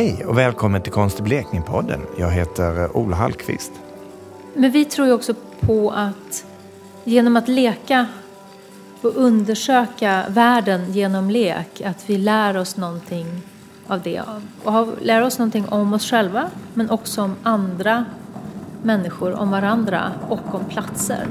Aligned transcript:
Hej 0.00 0.24
och 0.26 0.38
välkommen 0.38 0.82
till 0.82 0.92
Konst 0.92 1.20
i 1.20 1.22
Blekinge-podden. 1.22 2.00
Jag 2.18 2.30
heter 2.30 2.96
Ola 2.96 3.16
Hallqvist. 3.16 3.72
Men 4.54 4.70
vi 4.70 4.84
tror 4.84 5.06
ju 5.06 5.12
också 5.12 5.34
på 5.60 5.90
att 5.90 6.46
genom 7.04 7.36
att 7.36 7.48
leka 7.48 8.06
och 9.00 9.16
undersöka 9.16 10.24
världen 10.28 10.92
genom 10.92 11.30
lek, 11.30 11.80
att 11.80 12.10
vi 12.10 12.18
lär 12.18 12.56
oss 12.56 12.76
någonting 12.76 13.26
av 13.86 14.02
det. 14.02 14.22
Och 14.64 14.88
lär 15.00 15.22
oss 15.22 15.38
någonting 15.38 15.68
om 15.68 15.92
oss 15.92 16.10
själva, 16.10 16.50
men 16.74 16.90
också 16.90 17.22
om 17.22 17.36
andra 17.42 18.04
människor, 18.82 19.34
om 19.34 19.50
varandra 19.50 20.12
och 20.28 20.54
om 20.54 20.64
platser. 20.64 21.26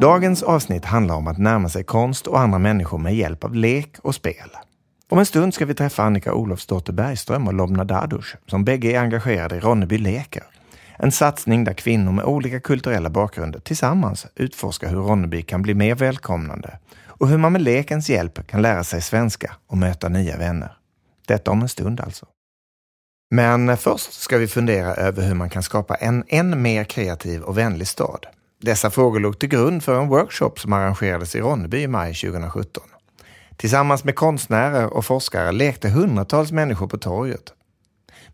Dagens 0.00 0.42
avsnitt 0.42 0.84
handlar 0.84 1.14
om 1.14 1.26
att 1.26 1.38
närma 1.38 1.68
sig 1.68 1.84
konst 1.84 2.26
och 2.26 2.40
andra 2.40 2.58
människor 2.58 2.98
med 2.98 3.16
hjälp 3.16 3.44
av 3.44 3.54
lek 3.54 3.96
och 4.02 4.14
spel. 4.14 4.50
Om 5.14 5.18
en 5.18 5.26
stund 5.26 5.54
ska 5.54 5.66
vi 5.66 5.74
träffa 5.74 6.02
Annika 6.02 6.34
Olofsdotter 6.34 6.92
Bergström 6.92 7.46
och 7.46 7.54
Lobna 7.54 7.84
Dadush 7.84 8.36
som 8.46 8.64
bägge 8.64 8.92
är 8.92 9.00
engagerade 9.00 9.56
i 9.56 9.60
Ronneby 9.60 9.98
leker. 9.98 10.42
En 10.98 11.12
satsning 11.12 11.64
där 11.64 11.72
kvinnor 11.72 12.12
med 12.12 12.24
olika 12.24 12.60
kulturella 12.60 13.10
bakgrunder 13.10 13.60
tillsammans 13.60 14.26
utforskar 14.34 14.88
hur 14.88 14.96
Ronneby 14.96 15.42
kan 15.42 15.62
bli 15.62 15.74
mer 15.74 15.94
välkomnande 15.94 16.78
och 17.06 17.28
hur 17.28 17.38
man 17.38 17.52
med 17.52 17.62
lekens 17.62 18.10
hjälp 18.10 18.46
kan 18.46 18.62
lära 18.62 18.84
sig 18.84 19.02
svenska 19.02 19.56
och 19.66 19.78
möta 19.78 20.08
nya 20.08 20.36
vänner. 20.36 20.76
Detta 21.26 21.50
om 21.50 21.62
en 21.62 21.68
stund 21.68 22.00
alltså. 22.00 22.26
Men 23.30 23.76
först 23.76 24.12
ska 24.12 24.38
vi 24.38 24.48
fundera 24.48 24.94
över 24.94 25.22
hur 25.22 25.34
man 25.34 25.50
kan 25.50 25.62
skapa 25.62 25.94
en 25.94 26.24
än 26.28 26.62
mer 26.62 26.84
kreativ 26.84 27.42
och 27.42 27.58
vänlig 27.58 27.88
stad. 27.88 28.26
Dessa 28.60 28.90
frågor 28.90 29.20
låg 29.20 29.38
till 29.38 29.48
grund 29.48 29.84
för 29.84 30.00
en 30.00 30.08
workshop 30.08 30.52
som 30.56 30.72
arrangerades 30.72 31.34
i 31.36 31.40
Ronneby 31.40 31.82
i 31.82 31.88
maj 31.88 32.14
2017. 32.14 32.82
Tillsammans 33.56 34.04
med 34.04 34.14
konstnärer 34.14 34.94
och 34.94 35.04
forskare 35.04 35.52
lekte 35.52 35.88
hundratals 35.88 36.52
människor 36.52 36.86
på 36.86 36.98
torget. 36.98 37.52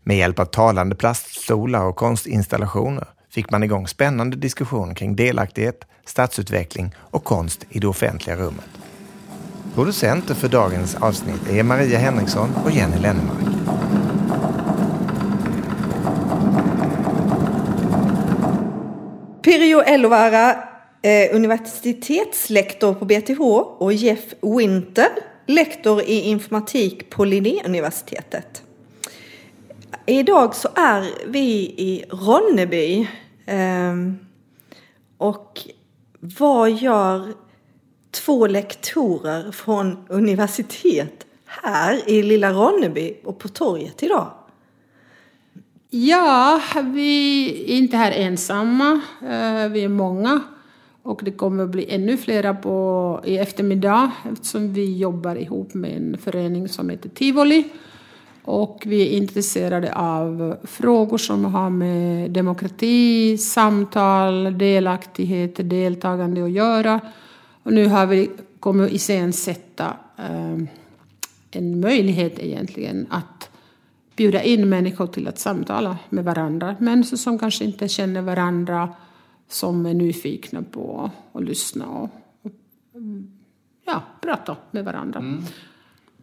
Med 0.03 0.17
hjälp 0.17 0.39
av 0.39 0.45
talande 0.45 0.95
plaststolar 0.95 1.85
och 1.85 1.95
konstinstallationer 1.95 3.07
fick 3.29 3.51
man 3.51 3.63
igång 3.63 3.87
spännande 3.87 4.37
diskussioner 4.37 4.95
kring 4.95 5.15
delaktighet, 5.15 5.87
stadsutveckling 6.05 6.95
och 6.97 7.23
konst 7.23 7.65
i 7.69 7.79
det 7.79 7.87
offentliga 7.87 8.35
rummet. 8.35 8.69
Producenter 9.75 10.33
för 10.33 10.47
dagens 10.47 10.95
avsnitt 10.95 11.49
är 11.49 11.63
Maria 11.63 11.99
Henriksson 11.99 12.49
och 12.63 12.71
Jenny 12.71 12.97
Lennemark. 12.97 13.45
Pirjo 19.43 19.81
Elovara, 19.81 20.70
eh, 21.01 21.35
universitetslektor 21.35 22.93
på 22.93 23.05
BTH 23.05 23.41
och 23.77 23.93
Jeff 23.93 24.33
Winter, 24.41 25.09
lektor 25.45 26.01
i 26.01 26.21
informatik 26.21 27.09
på 27.09 27.25
Linnéuniversitetet. 27.25 28.63
Idag 30.05 30.55
så 30.55 30.69
är 30.75 31.07
vi 31.27 31.49
i 31.77 32.05
Ronneby. 32.09 33.07
Eh, 33.45 33.95
och 35.17 35.59
vad 36.19 36.71
gör 36.71 37.33
två 38.11 38.47
lektorer 38.47 39.51
från 39.51 40.05
universitet 40.09 41.25
här 41.45 42.09
i 42.09 42.23
lilla 42.23 42.51
Ronneby 42.51 43.13
och 43.23 43.39
på 43.39 43.47
torget 43.47 44.03
idag? 44.03 44.31
Ja, 45.89 46.61
vi 46.83 47.45
är 47.73 47.77
inte 47.77 47.97
här 47.97 48.11
ensamma. 48.11 49.01
Eh, 49.21 49.69
vi 49.69 49.83
är 49.83 49.87
många. 49.87 50.41
Och 51.03 51.21
det 51.23 51.31
kommer 51.31 51.63
att 51.63 51.69
bli 51.69 51.85
ännu 51.89 52.17
flera 52.17 52.53
på, 52.53 53.21
i 53.25 53.37
eftermiddag 53.37 54.11
eftersom 54.31 54.73
vi 54.73 54.97
jobbar 54.97 55.35
ihop 55.35 55.73
med 55.73 55.97
en 55.97 56.17
förening 56.17 56.69
som 56.69 56.89
heter 56.89 57.09
Tivoli. 57.09 57.63
Och 58.43 58.83
vi 58.85 59.01
är 59.01 59.17
intresserade 59.17 59.95
av 59.95 60.57
frågor 60.63 61.17
som 61.17 61.45
har 61.45 61.69
med 61.69 62.31
demokrati, 62.31 63.37
samtal, 63.37 64.57
delaktighet, 64.57 65.69
deltagande 65.69 66.43
att 66.43 66.51
göra. 66.51 66.99
Och 67.63 67.73
nu 67.73 67.87
har 67.87 68.05
vi 68.05 68.29
kommit 68.59 68.87
att 68.87 68.93
iscensätta 68.93 69.93
eh, 70.17 70.57
en 71.51 71.79
möjlighet 71.79 72.39
egentligen 72.39 73.07
att 73.09 73.49
bjuda 74.15 74.43
in 74.43 74.69
människor 74.69 75.07
till 75.07 75.27
att 75.27 75.39
samtala 75.39 75.97
med 76.09 76.25
varandra. 76.25 76.75
Människor 76.79 77.17
som 77.17 77.39
kanske 77.39 77.63
inte 77.63 77.87
känner 77.87 78.21
varandra, 78.21 78.89
som 79.51 79.85
är 79.85 79.93
nyfikna 79.93 80.61
på 80.61 81.11
att 81.33 81.43
lyssna 81.43 81.87
och, 81.87 82.09
och 82.43 82.51
ja, 83.85 84.03
prata 84.21 84.57
med 84.71 84.85
varandra. 84.85 85.19
Mm. 85.19 85.43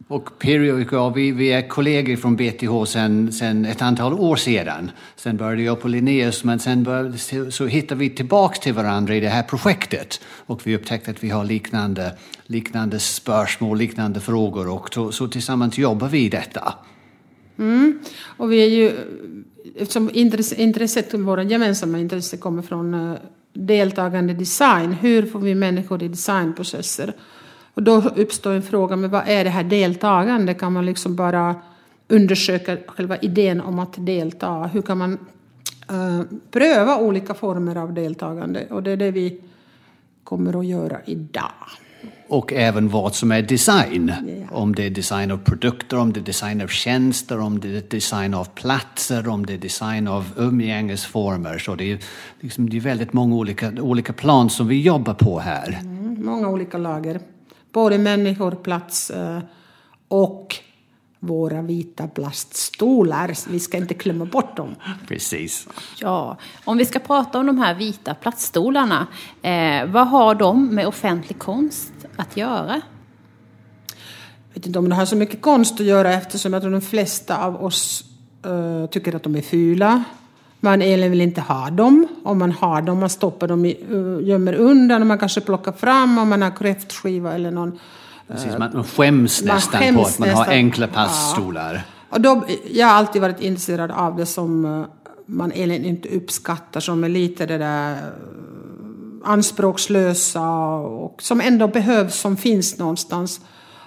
Och 0.07 0.39
Pirjo 0.39 0.97
och 0.97 1.17
vi, 1.17 1.31
vi 1.31 1.51
är 1.51 1.67
kollegor 1.67 2.15
från 2.15 2.35
BTH 2.35 2.85
sedan 2.85 3.31
sen 3.31 3.65
ett 3.65 3.81
antal 3.81 4.13
år 4.13 4.35
sedan. 4.35 4.91
Sen 5.15 5.37
började 5.37 5.61
jag 5.61 5.81
på 5.81 5.87
Linnaeus, 5.87 6.43
men 6.43 6.59
sen 6.59 6.83
började, 6.83 7.17
så, 7.17 7.51
så 7.51 7.65
hittade 7.65 7.99
vi 7.99 8.09
tillbaka 8.09 8.61
till 8.61 8.73
varandra 8.73 9.15
i 9.15 9.19
det 9.19 9.29
här 9.29 9.43
projektet. 9.43 10.21
Och 10.25 10.67
vi 10.67 10.75
upptäckte 10.75 11.11
att 11.11 11.23
vi 11.23 11.29
har 11.29 11.45
liknande, 11.45 12.17
liknande 12.45 12.99
spörsmål, 12.99 13.77
liknande 13.77 14.19
frågor 14.19 14.69
och 14.69 14.93
så, 14.93 15.11
så 15.11 15.27
tillsammans 15.27 15.77
jobbar 15.77 16.07
vi 16.07 16.19
i 16.19 16.29
detta. 16.29 16.73
Mm. 17.57 17.99
Och 18.37 18.51
vi 18.51 18.63
är 18.63 18.69
ju, 18.69 18.91
eftersom 19.79 20.09
intresset, 20.57 21.13
våra 21.13 21.43
gemensamma 21.43 21.99
intresse 21.99 22.37
kommer 22.37 22.61
från 22.61 22.93
eh, 22.93 23.17
deltagande 23.53 24.33
design, 24.33 24.93
hur 24.93 25.25
får 25.25 25.39
vi 25.39 25.55
människor 25.55 26.03
i 26.03 26.07
designprocesser? 26.07 27.13
Och 27.73 27.83
då 27.83 28.01
uppstår 28.15 28.51
en 28.51 28.61
fråga, 28.61 28.95
men 28.95 29.09
vad 29.09 29.23
är 29.27 29.43
det 29.43 29.49
här 29.49 29.63
deltagande? 29.63 30.53
Kan 30.53 30.73
man 30.73 30.85
liksom 30.85 31.15
bara 31.15 31.55
undersöka 32.07 32.77
själva 32.87 33.17
idén 33.17 33.61
om 33.61 33.79
att 33.79 34.05
delta? 34.05 34.63
Hur 34.63 34.81
kan 34.81 34.97
man 34.97 35.13
uh, 35.91 36.21
pröva 36.51 36.97
olika 36.97 37.33
former 37.33 37.75
av 37.75 37.93
deltagande? 37.93 38.67
Och 38.69 38.83
det 38.83 38.91
är 38.91 38.97
det 38.97 39.11
vi 39.11 39.41
kommer 40.23 40.59
att 40.59 40.65
göra 40.65 40.97
idag 41.05 41.51
och 42.27 42.53
även 42.53 42.89
vad 42.89 43.15
som 43.15 43.31
är 43.31 43.41
design. 43.41 44.13
Yeah. 44.27 44.53
Om 44.53 44.75
det 44.75 44.85
är 44.85 44.89
design 44.89 45.31
av 45.31 45.37
produkter, 45.37 45.97
om 45.97 46.13
det 46.13 46.19
är 46.19 46.23
design 46.23 46.61
av 46.61 46.67
tjänster, 46.67 47.39
om 47.39 47.59
det 47.59 47.77
är 47.77 47.81
design 47.89 48.33
av 48.33 48.45
platser, 48.45 49.27
om 49.27 49.45
det 49.45 49.53
är 49.53 49.57
design 49.57 50.07
av 50.07 50.25
umgängesformer. 50.37 51.57
Så 51.57 51.75
det 51.75 51.91
är, 51.91 51.99
liksom, 52.39 52.69
det 52.69 52.77
är 52.77 52.81
väldigt 52.81 53.13
många 53.13 53.35
olika, 53.35 53.71
olika 53.81 54.13
plan 54.13 54.49
som 54.49 54.67
vi 54.67 54.81
jobbar 54.81 55.13
på 55.13 55.39
här. 55.39 55.79
Mm, 55.81 56.25
många 56.25 56.49
olika 56.49 56.77
lager. 56.77 57.19
Både 57.73 57.97
människor, 57.97 58.51
plats 58.51 59.09
eh, 59.09 59.39
och 60.07 60.55
våra 61.19 61.61
vita 61.61 62.07
plaststolar. 62.07 63.51
Vi 63.51 63.59
ska 63.59 63.77
inte 63.77 63.93
glömma 63.93 64.25
bort 64.25 64.57
dem. 64.57 64.75
Precis. 65.07 65.67
Ja, 65.99 66.37
om 66.65 66.77
vi 66.77 66.85
ska 66.85 66.99
prata 66.99 67.39
om 67.39 67.45
de 67.45 67.57
här 67.57 67.75
vita 67.75 68.13
plaststolarna. 68.13 69.07
Eh, 69.41 69.85
vad 69.85 70.07
har 70.07 70.35
de 70.35 70.75
med 70.75 70.87
offentlig 70.87 71.39
konst 71.39 71.93
att 72.15 72.37
göra? 72.37 72.81
Jag 74.47 74.53
vet 74.53 74.65
inte 74.65 74.79
om 74.79 74.89
det 74.89 74.95
har 74.95 75.05
så 75.05 75.15
mycket 75.15 75.41
konst 75.41 75.79
att 75.79 75.85
göra 75.85 76.13
eftersom 76.13 76.53
jag 76.53 76.61
tror 76.61 76.71
de 76.71 76.81
flesta 76.81 77.45
av 77.45 77.63
oss 77.63 78.03
uh, 78.45 78.85
tycker 78.85 79.15
att 79.15 79.23
de 79.23 79.35
är 79.35 79.41
fula. 79.41 80.03
Man 80.59 80.81
egentligen 80.81 81.11
vill 81.11 81.21
inte 81.21 81.41
ha 81.41 81.69
dem. 81.69 82.07
Om 82.23 82.39
man 82.39 82.51
har 82.51 82.81
dem, 82.81 82.99
man 82.99 83.09
stoppar 83.09 83.47
dem, 83.47 83.65
i, 83.65 83.77
uh, 83.91 84.27
gömmer 84.27 84.53
undan 84.53 85.01
och 85.01 85.07
man 85.07 85.17
kanske 85.17 85.41
plockar 85.41 85.71
fram 85.71 86.17
om 86.17 86.29
man 86.29 86.41
har 86.41 86.51
kräftskiva 86.51 87.33
eller 87.33 87.51
någon 87.51 87.79
Precis, 88.31 88.57
man 88.57 88.83
skäms 88.83 89.43
man 89.43 89.55
nästan 89.55 89.81
skäms 89.81 89.95
på 89.95 90.01
att 90.01 90.19
man 90.19 90.27
nästan. 90.27 90.45
har 90.45 90.53
enkla 90.53 90.87
passstolar. 90.87 91.73
Ja. 91.73 91.81
Och 92.09 92.21
då, 92.21 92.45
jag 92.71 92.87
har 92.87 92.93
alltid 92.93 93.21
varit 93.21 93.41
intresserad 93.41 93.91
av 93.91 94.15
det 94.15 94.25
som 94.25 94.65
eh, 94.65 94.85
man 95.25 95.51
egentligen 95.51 95.85
inte 95.85 96.09
uppskattar, 96.09 96.79
som 96.79 97.03
är 97.03 97.09
lite 97.09 97.45
det 97.45 97.57
där 97.57 97.91
eh, 97.91 97.97
anspråkslösa 99.23 100.49
och 100.75 101.21
som 101.21 101.41
ändå 101.41 101.67
behövs, 101.67 102.15
som 102.15 102.37
finns 102.37 102.77
någonstans. 102.77 103.41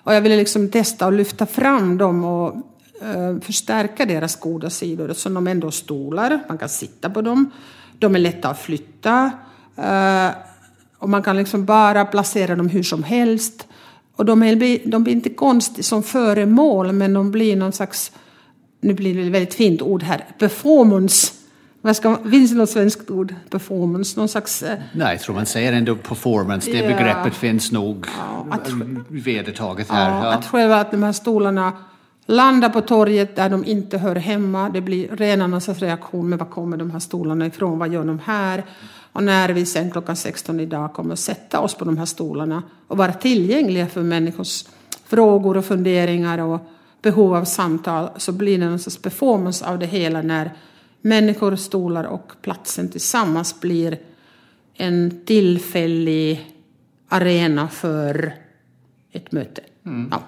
Och 0.05 0.14
jag 0.14 0.20
ville 0.20 0.37
liksom 0.37 0.70
testa 0.70 1.06
att 1.06 1.14
lyfta 1.14 1.46
fram 1.46 1.99
dem 1.99 2.25
och 2.25 2.55
uh, 3.02 3.40
förstärka 3.40 4.06
deras 4.06 4.37
goda 4.37 4.70
sidor. 4.70 5.12
Så 5.12 5.28
de 5.28 5.46
ändå 5.46 5.70
stolar, 5.70 6.40
man 6.49 6.58
kan 6.58 6.69
sitta 6.69 7.11
på 7.11 7.22
dem. 7.22 7.50
De 7.99 8.14
är 8.14 8.19
lätta 8.19 8.49
att 8.49 8.58
flytta. 8.58 9.31
Uh, 9.78 10.31
och 10.99 11.08
man 11.08 11.22
kan 11.22 11.37
liksom 11.37 11.64
bara 11.64 12.05
placera 12.05 12.56
dem 12.56 12.69
hur 12.69 12.82
som 12.82 13.02
helst. 13.02 13.66
Och 14.17 14.25
de, 14.25 14.43
är, 14.43 14.88
de 14.88 15.05
blir 15.05 15.14
inte 15.14 15.31
konst 15.31 15.85
som 15.85 16.03
föremål, 16.03 16.93
men 16.93 17.12
de 17.12 17.31
blir 17.31 17.56
någon 17.56 17.73
slags, 17.73 18.12
nu 18.81 18.94
blir 18.94 19.14
det 19.14 19.23
ett 19.23 19.32
väldigt 19.32 19.55
fint 19.55 19.82
ord 19.82 20.03
här, 20.03 20.25
performance. 20.38 21.32
Vad 21.81 21.97
ska, 21.97 22.17
finns 22.31 22.50
det 22.50 22.56
något 22.56 22.70
svenskt 22.70 23.11
ord? 23.11 23.35
Performance? 23.50 24.19
Någon 24.20 24.29
slags... 24.29 24.62
Eh, 24.62 24.79
Nej, 24.93 25.12
jag 25.12 25.20
tror 25.20 25.35
man 25.35 25.47
säger 25.47 25.73
ändå 25.73 25.97
performance. 25.97 26.70
Det 26.70 26.79
ja. 26.79 26.88
begreppet 26.88 27.35
finns 27.35 27.73
nog 27.73 28.06
ja, 28.19 28.47
att, 28.50 28.70
vedertaget 29.09 29.91
här. 29.91 30.11
Ja, 30.11 30.25
ja. 30.25 30.32
Att 30.32 30.47
själva 30.47 30.81
att 30.81 30.91
de 30.91 31.03
här 31.03 31.12
stolarna 31.12 31.73
landar 32.26 32.69
på 32.69 32.80
torget 32.80 33.36
där 33.36 33.50
de 33.50 33.64
inte 33.64 33.98
hör 33.98 34.16
hemma. 34.16 34.69
Det 34.69 34.80
blir 34.80 35.08
renarnas 35.08 35.69
reaktion. 35.69 36.28
Men 36.28 36.38
var 36.38 36.46
kommer 36.46 36.76
de 36.76 36.90
här 36.90 36.98
stolarna 36.98 37.46
ifrån? 37.46 37.78
Vad 37.78 37.92
gör 37.92 38.04
de 38.04 38.19
här? 38.19 38.64
Och 39.12 39.22
när 39.22 39.48
vi 39.48 39.66
sen 39.66 39.90
klockan 39.90 40.16
16 40.16 40.60
idag 40.60 40.92
kommer 40.92 41.12
att 41.12 41.19
sätta 41.19 41.60
oss 41.60 41.74
på 41.74 41.84
de 41.84 41.98
här 41.98 42.06
stolarna 42.06 42.62
och 42.86 42.96
vara 42.96 43.12
tillgängliga 43.12 43.86
för 43.86 44.02
människors 44.02 44.64
frågor 45.04 45.56
och 45.56 45.64
funderingar 45.64 46.38
och 46.38 46.60
behov 47.02 47.34
av 47.34 47.44
samtal 47.44 48.08
så 48.16 48.32
blir 48.32 48.58
det 48.58 48.66
någon 48.66 48.78
sorts 48.78 49.02
performance 49.02 49.66
av 49.66 49.78
det 49.78 49.86
hela 49.86 50.22
när 50.22 50.50
människor, 51.00 51.56
stolar 51.56 52.04
och 52.04 52.32
platsen 52.42 52.88
tillsammans 52.88 53.60
blir 53.60 53.98
en 54.75 55.20
tillfällig 55.25 56.54
arena 57.08 57.68
för 57.68 58.34
ett 59.12 59.32
möte. 59.32 59.62
Mm. 59.86 60.08
Ja. 60.10 60.22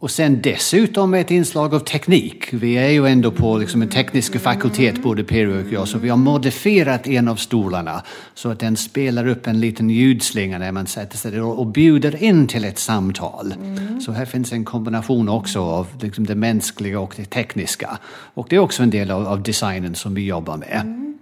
Och 0.00 0.10
sen 0.10 0.42
dessutom 0.42 1.14
ett 1.14 1.30
inslag 1.30 1.74
av 1.74 1.78
teknik. 1.78 2.52
Vi 2.52 2.74
är 2.74 2.88
ju 2.88 3.06
ändå 3.06 3.30
på 3.30 3.58
liksom 3.58 3.82
en 3.82 3.88
teknisk 3.88 4.40
fakultet, 4.40 5.02
både 5.02 5.24
Peri 5.24 5.62
och 5.62 5.72
jag, 5.72 5.88
så 5.88 5.98
vi 5.98 6.08
har 6.08 6.16
modifierat 6.16 7.06
en 7.06 7.28
av 7.28 7.36
stolarna 7.36 8.02
så 8.34 8.50
att 8.50 8.60
den 8.60 8.76
spelar 8.76 9.26
upp 9.26 9.46
en 9.46 9.60
liten 9.60 9.90
ljudslinga 9.90 10.58
när 10.58 10.72
man 10.72 10.86
sätter 10.86 11.16
sig 11.18 11.40
och 11.40 11.66
bjuder 11.66 12.22
in 12.22 12.46
till 12.46 12.64
ett 12.64 12.78
samtal. 12.78 13.52
Mm. 13.52 14.00
Så 14.00 14.12
här 14.12 14.24
finns 14.24 14.52
en 14.52 14.64
kombination 14.64 15.28
också 15.28 15.60
av 15.60 15.86
liksom 16.00 16.26
det 16.26 16.34
mänskliga 16.34 17.00
och 17.00 17.14
det 17.16 17.24
tekniska. 17.24 17.98
Och 18.34 18.46
det 18.50 18.56
är 18.56 18.60
också 18.60 18.82
en 18.82 18.90
del 18.90 19.10
av, 19.10 19.26
av 19.26 19.42
designen 19.42 19.94
som 19.94 20.14
vi 20.14 20.26
jobbar 20.26 20.56
med. 20.56 20.80
Mm. 20.80 21.18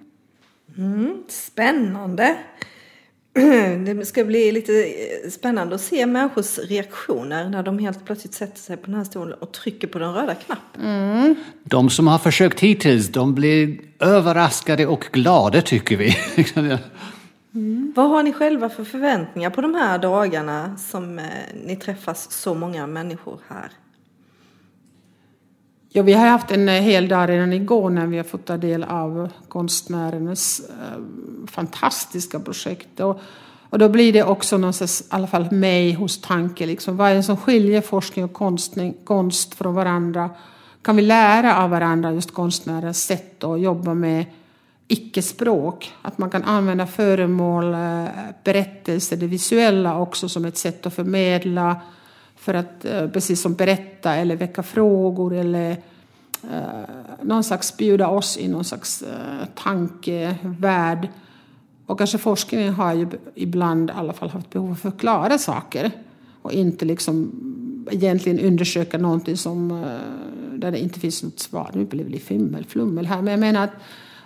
mm 0.77 1.23
spännande. 1.29 2.37
Det 3.85 4.07
ska 4.07 4.25
bli 4.25 4.53
lite 4.53 4.73
eh, 4.85 5.31
spännande 5.31 5.75
att 5.75 5.81
se 5.81 6.07
människors 6.07 6.59
reaktioner 6.59 7.49
när 7.49 7.63
de 7.63 7.79
helt 7.79 8.05
plötsligt 8.05 8.35
sätter 8.35 8.59
sig 8.59 8.77
på 8.77 8.87
den 8.87 8.95
här 8.95 9.05
stolen 9.05 9.39
och 9.39 9.53
trycker 9.53 9.89
på 9.89 9.99
den 9.99 10.15
röda 10.15 10.35
knappen. 10.35 10.83
Mm. 10.83 11.35
De 11.65 11.91
som 11.91 12.07
har 12.07 12.19
försökt 12.19 12.61
hittills, 12.61 13.09
de 13.09 13.35
blir 13.35 13.79
överraskade 14.01 14.87
och 14.87 15.09
glada 15.13 15.63
tycker 15.63 15.97
vi. 15.97 16.17
mm. 17.55 17.93
Vad 17.97 18.09
har 18.09 18.23
ni 18.23 18.33
själva 18.33 18.69
för 18.69 18.85
förväntningar 18.85 19.51
på 19.51 19.61
de 19.61 19.75
här 19.75 19.99
dagarna 19.99 20.77
som 20.77 21.19
eh, 21.19 21.25
ni 21.67 21.77
träffas 21.77 22.33
så 22.33 22.55
många 22.55 22.87
människor 22.87 23.41
här? 23.49 23.71
Ja, 25.97 26.03
vi 26.03 26.13
har 26.13 26.27
haft 26.27 26.51
en 26.51 26.69
eh, 26.69 26.75
hel 26.75 27.09
dag 27.09 27.29
redan 27.29 27.53
igår 27.53 27.91
när 27.91 28.07
vi 28.07 28.17
har 28.17 28.25
fått 28.25 28.45
ta 28.45 28.57
del 28.57 28.85
av 28.85 29.29
konstnärernas 29.49 30.61
eh, 30.69 31.03
fantastiska 31.47 32.41
projekt. 32.41 33.01
Och, 33.01 33.21
och 33.71 33.79
då 33.79 33.89
blir 33.89 34.13
det 34.13 34.25
också 34.25 34.59
någonstans, 34.59 35.01
i 35.01 35.05
alla 35.09 35.27
fall 35.27 35.51
mig, 35.51 35.93
hos 35.93 36.21
tanke, 36.21 36.67
liksom, 36.67 36.97
vad 36.97 37.11
är 37.11 37.15
det 37.15 37.23
som 37.23 37.37
skiljer 37.37 37.81
forskning 37.81 38.25
och 38.25 39.05
konst 39.05 39.55
från 39.55 39.75
varandra? 39.75 40.31
Kan 40.83 40.97
vi 40.97 41.03
lära 41.03 41.57
av 41.57 41.71
varandra 41.71 42.13
just 42.13 42.35
konstnärers 42.35 42.97
sätt 42.97 43.45
att 43.45 43.61
jobba 43.61 43.95
med 43.95 44.25
icke-språk? 44.89 45.93
Att 46.03 46.19
man 46.19 46.31
kan 46.31 46.45
använda 46.45 46.87
föremål, 46.87 47.75
eh, 47.75 48.05
berättelser, 48.45 49.17
det 49.17 49.27
visuella 49.27 49.99
också 49.99 50.29
som 50.29 50.45
ett 50.45 50.59
sätt 50.59 50.87
att 50.87 50.95
förmedla 50.95 51.81
för 52.47 52.55
att 52.55 52.85
eh, 52.85 53.09
precis 53.09 53.41
som 53.41 53.55
berätta 53.55 54.15
eller 54.15 54.37
väcka 54.37 54.63
frågor 54.63 55.35
eller 55.35 55.71
eh, 56.51 57.21
någon 57.23 57.45
slags 57.45 57.77
bjuda 57.77 58.09
oss 58.09 58.39
i 58.39 58.49
någon 58.49 58.65
slags 58.65 59.03
eh, 59.03 59.47
tankevärld. 59.55 61.09
Och 61.87 61.99
kanske 61.99 62.19
forskningen 62.19 62.75
har 62.75 62.95
ju 62.95 63.09
ibland 63.35 63.91
i 63.91 63.93
alla 63.97 64.13
fall 64.13 64.31
haft 64.31 64.51
behov 64.51 64.67
av 64.67 64.73
att 64.73 64.81
förklara 64.81 65.39
saker 65.39 65.91
och 66.43 66.53
inte 66.53 66.85
liksom 66.85 67.33
egentligen 67.91 68.41
undersöka 68.41 68.99
någonting 68.99 69.37
som, 69.37 69.71
eh, 69.71 70.59
där 70.59 70.71
det 70.71 70.79
inte 70.79 71.01
finns 71.01 71.23
något 71.23 71.41
svar. 71.41 71.71
Nu 71.75 71.85
blir 71.85 72.05
det 72.05 72.19
fimmel, 72.19 72.65
flummel 72.65 73.07
här. 73.07 73.23
Men 73.23 73.31
jag 73.31 73.41
menar 73.41 73.65
att, 73.65 73.75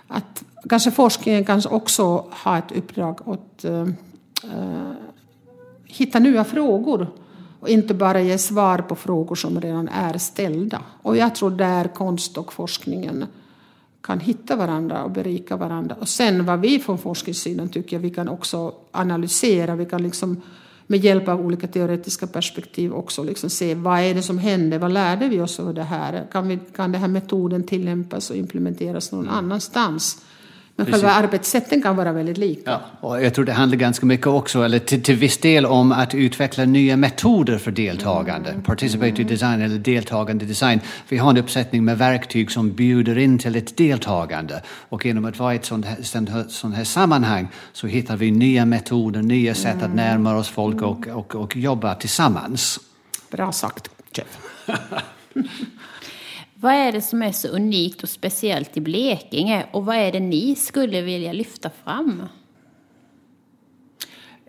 att 0.07 0.43
kanske 0.69 0.91
forskningen 0.91 1.45
kanske 1.45 1.69
också 1.69 2.25
har 2.29 2.57
ett 2.57 2.71
uppdrag 2.75 3.19
att 3.25 3.65
uh, 3.65 3.71
eh, 3.71 3.87
eh, 4.43 4.91
hitta 5.85 6.19
nya 6.19 6.43
frågor 6.43 7.07
och 7.61 7.69
inte 7.69 7.93
bara 7.93 8.21
ge 8.21 8.37
svar 8.37 8.77
på 8.77 8.95
frågor 8.95 9.35
som 9.35 9.61
redan 9.61 9.87
är 9.87 10.17
ställda. 10.17 10.81
Och 11.01 11.17
jag 11.17 11.35
tror 11.35 11.49
där 11.49 11.87
konst 11.87 12.37
och 12.37 12.53
forskningen 12.53 13.25
kan 14.01 14.19
hitta 14.19 14.55
varandra 14.55 15.03
och 15.03 15.11
berika 15.11 15.57
varandra. 15.57 15.95
Och 15.99 16.09
sen 16.09 16.45
vad 16.45 16.59
vi 16.59 16.79
från 16.79 16.97
forskningssidan 16.97 17.69
tycker 17.69 17.99
vi 17.99 18.09
kan 18.09 18.29
också 18.29 18.73
analysera, 18.91 19.75
vi 19.75 19.85
kan 19.85 20.03
liksom 20.03 20.41
med 20.87 20.99
hjälp 20.99 21.27
av 21.27 21.45
olika 21.45 21.67
teoretiska 21.67 22.27
perspektiv 22.27 22.93
också 22.93 23.23
liksom 23.23 23.49
se 23.49 23.75
vad 23.75 23.99
är 23.99 24.13
det 24.13 24.21
som 24.21 24.37
hände, 24.37 24.77
vad 24.77 24.91
lärde 24.91 25.27
vi 25.27 25.41
oss 25.41 25.59
av 25.59 25.73
det 25.73 25.83
här? 25.83 26.27
Kan, 26.31 26.47
vi, 26.47 26.59
kan 26.75 26.91
den 26.91 27.01
här 27.01 27.07
metoden 27.07 27.63
tillämpas 27.63 28.29
och 28.29 28.35
implementeras 28.35 29.11
någon 29.11 29.23
mm. 29.23 29.35
annanstans? 29.35 30.21
Men 30.81 30.85
Precis. 30.85 31.01
själva 31.01 31.27
arbetssätten 31.27 31.81
kan 31.81 31.95
vara 31.95 32.13
väldigt 32.13 32.37
lika. 32.37 32.71
Ja, 32.71 32.81
och 32.99 33.23
jag 33.23 33.33
tror 33.33 33.45
det 33.45 33.53
handlar 33.53 33.77
ganska 33.77 34.05
mycket 34.05 34.27
också, 34.27 34.63
eller 34.63 34.79
till, 34.79 35.03
till 35.03 35.15
viss 35.15 35.37
del 35.37 35.65
om 35.65 35.91
att 35.91 36.15
utveckla 36.15 36.65
nya 36.65 36.97
metoder 36.97 37.57
för 37.57 37.71
deltagande. 37.71 38.49
Mm. 38.49 38.63
Participatory 38.63 39.23
design 39.23 39.61
eller 39.61 39.77
deltagande 39.77 40.45
design. 40.45 40.79
Vi 41.09 41.17
har 41.17 41.29
en 41.29 41.37
uppsättning 41.37 41.85
med 41.85 41.97
verktyg 41.97 42.51
som 42.51 42.71
bjuder 42.71 43.17
in 43.17 43.39
till 43.39 43.55
ett 43.55 43.77
deltagande. 43.77 44.61
Och 44.89 45.05
genom 45.05 45.25
att 45.25 45.39
vara 45.39 45.53
i 45.53 45.55
ett 45.55 45.65
sånt 45.65 45.85
här, 45.85 46.47
sånt 46.49 46.75
här 46.75 46.83
sammanhang 46.83 47.47
så 47.73 47.87
hittar 47.87 48.17
vi 48.17 48.31
nya 48.31 48.65
metoder, 48.65 49.21
nya 49.21 49.55
sätt 49.55 49.75
att 49.75 49.83
mm. 49.83 49.95
närma 49.95 50.37
oss 50.37 50.49
folk 50.49 50.81
och, 50.81 51.07
och, 51.07 51.35
och 51.35 51.57
jobba 51.57 51.95
tillsammans. 51.95 52.79
Bra 53.31 53.51
sagt, 53.51 53.89
Jeff. 54.13 54.37
Vad 56.61 56.73
är 56.73 56.91
det 56.91 57.01
som 57.01 57.21
är 57.21 57.31
så 57.31 57.47
unikt 57.47 58.03
och 58.03 58.09
speciellt 58.09 58.77
i 58.77 58.81
Blekinge 58.81 59.65
och 59.71 59.85
vad 59.85 59.95
är 59.95 60.11
det 60.11 60.19
ni 60.19 60.55
skulle 60.55 61.01
vilja 61.01 61.33
lyfta 61.33 61.69
fram? 61.83 62.23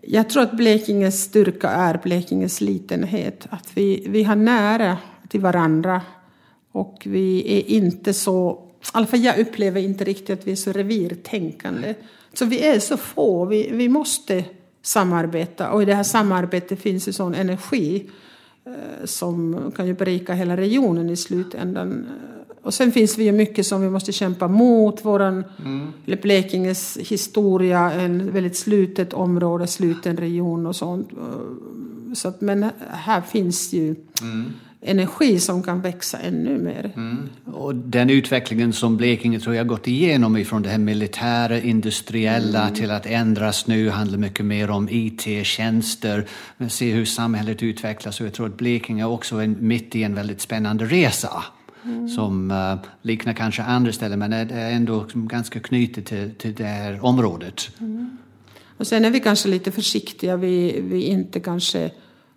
Jag 0.01 0.29
tror 0.29 0.43
att 0.43 0.57
Blekinges 0.57 1.23
styrka 1.23 1.69
är 1.69 1.99
Blekinges 2.03 2.61
litenhet. 2.61 3.47
Att 3.49 3.69
vi, 3.73 4.05
vi 4.09 4.23
har 4.23 4.35
nära 4.35 4.97
till 5.29 5.39
varandra 5.39 6.01
och 6.71 7.03
vi 7.05 7.57
är 7.57 7.75
inte 7.75 8.13
så, 8.13 8.61
i 8.81 8.85
alla 8.91 9.05
fall 9.05 9.23
jag 9.23 9.39
upplever 9.39 9.81
inte 9.81 10.03
riktigt 10.03 10.39
att 10.39 10.47
vi 10.47 10.51
är 10.51 10.55
så 10.55 10.71
revirtänkande. 10.71 11.95
Så 12.33 12.45
vi 12.45 12.65
är 12.65 12.79
så 12.79 12.97
få, 12.97 13.45
vi, 13.45 13.69
vi 13.71 13.89
måste 13.89 14.43
samarbeta 14.81 15.71
och 15.71 15.81
i 15.81 15.85
det 15.85 15.95
här 15.95 16.03
samarbetet 16.03 16.81
finns 16.81 17.07
en 17.07 17.13
sån 17.13 17.35
energi 17.35 18.09
som 19.05 19.71
kan 19.75 19.87
ju 19.87 19.93
berika 19.93 20.33
hela 20.33 20.57
regionen 20.57 21.09
i 21.09 21.15
slutändan. 21.15 21.91
Eh, 21.91 22.65
och 22.65 22.73
sen 22.73 22.91
finns 22.91 23.15
det 23.15 23.23
ju 23.23 23.31
mycket 23.31 23.65
som 23.65 23.81
vi 23.81 23.89
måste 23.89 24.11
kämpa 24.11 24.47
mot. 24.47 25.05
Våran, 25.05 25.43
mm. 25.65 26.21
Blekinges 26.21 26.97
historia, 26.97 27.91
en 27.91 28.31
väldigt 28.31 28.57
slutet 28.57 29.13
område, 29.13 29.67
sluten 29.67 30.17
region 30.17 30.65
och 30.65 30.75
sånt. 30.75 31.11
Eh, 31.11 32.13
så 32.13 32.27
att, 32.27 32.41
men 32.41 32.69
här 32.89 33.21
finns 33.21 33.73
ju 33.73 33.95
mm 34.21 34.53
energi 34.85 35.39
som 35.39 35.63
kan 35.63 35.81
växa 35.81 36.19
ännu 36.19 36.57
mer. 36.57 36.91
Mm. 36.95 37.29
Och 37.45 37.75
den 37.75 38.09
utvecklingen 38.09 38.73
som 38.73 38.97
Blekinge 38.97 39.39
tror 39.39 39.55
jag 39.55 39.67
gått 39.67 39.87
igenom 39.87 40.37
ifrån 40.37 40.61
det 40.61 40.69
här 40.69 40.77
militära, 40.77 41.59
industriella 41.59 42.61
mm. 42.61 42.75
till 42.75 42.91
att 42.91 43.05
ändras 43.05 43.67
nu 43.67 43.89
handlar 43.89 44.17
mycket 44.17 44.45
mer 44.45 44.69
om 44.69 44.89
IT-tjänster. 44.91 46.27
Se 46.69 46.91
hur 46.91 47.05
samhället 47.05 47.63
utvecklas 47.63 48.19
och 48.19 48.25
jag 48.25 48.33
tror 48.33 48.47
att 48.47 48.57
Blekinge 48.57 49.05
också 49.05 49.37
är 49.37 49.47
mitt 49.47 49.95
i 49.95 50.03
en 50.03 50.15
väldigt 50.15 50.41
spännande 50.41 50.85
resa. 50.85 51.43
Mm. 51.85 52.07
som 52.07 52.51
uh, 52.51 52.75
liknar 53.01 53.33
kanske 53.33 53.63
andra 53.63 53.91
ställen 53.91 54.19
men 54.19 54.33
är 54.33 54.71
ändå 54.71 55.05
ganska 55.13 55.59
knutet 55.59 56.05
till, 56.05 56.35
till 56.37 56.53
det 56.53 56.63
här 56.63 57.05
området. 57.05 57.69
Mm. 57.79 58.17
Och 58.77 58.87
sen 58.87 59.05
är 59.05 59.09
vi 59.09 59.19
kanske 59.19 59.49
lite 59.49 59.71
försiktiga, 59.71 60.37
vi, 60.37 60.81
vi 60.81 61.01
inte 61.01 61.39
kanske 61.39 61.91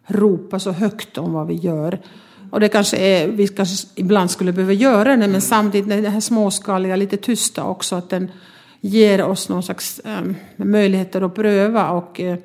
ropar 0.07 0.59
så 0.59 0.73
högt 0.73 1.19
om 1.19 1.33
vad 1.33 1.47
vi 1.47 1.55
gör. 1.55 2.01
Och 2.57 2.61
det 2.61 2.69
kanske 2.69 2.97
är, 2.97 3.29
vi 3.29 3.49
kanske 3.49 3.89
ibland 3.95 4.31
skulle 4.31 4.53
behöva 4.53 4.73
göra 4.73 5.17
det, 5.17 5.29
men 5.29 5.41
samtidigt 5.41 5.93
är 5.93 6.03
det 6.03 6.09
här 6.09 6.21
småskaliga 6.21 6.97
lite 6.97 7.17
tysta 7.17 7.65
också, 7.65 7.97
att 7.97 8.11
den 8.11 8.31
ger 8.81 9.23
oss 9.23 9.49
någon 9.49 9.63
slags 9.63 10.01
um, 10.05 10.35
möjligheter 10.57 11.23
att 11.23 11.35
pröva 11.35 11.91
och 11.91 12.21
uh, 12.21 12.37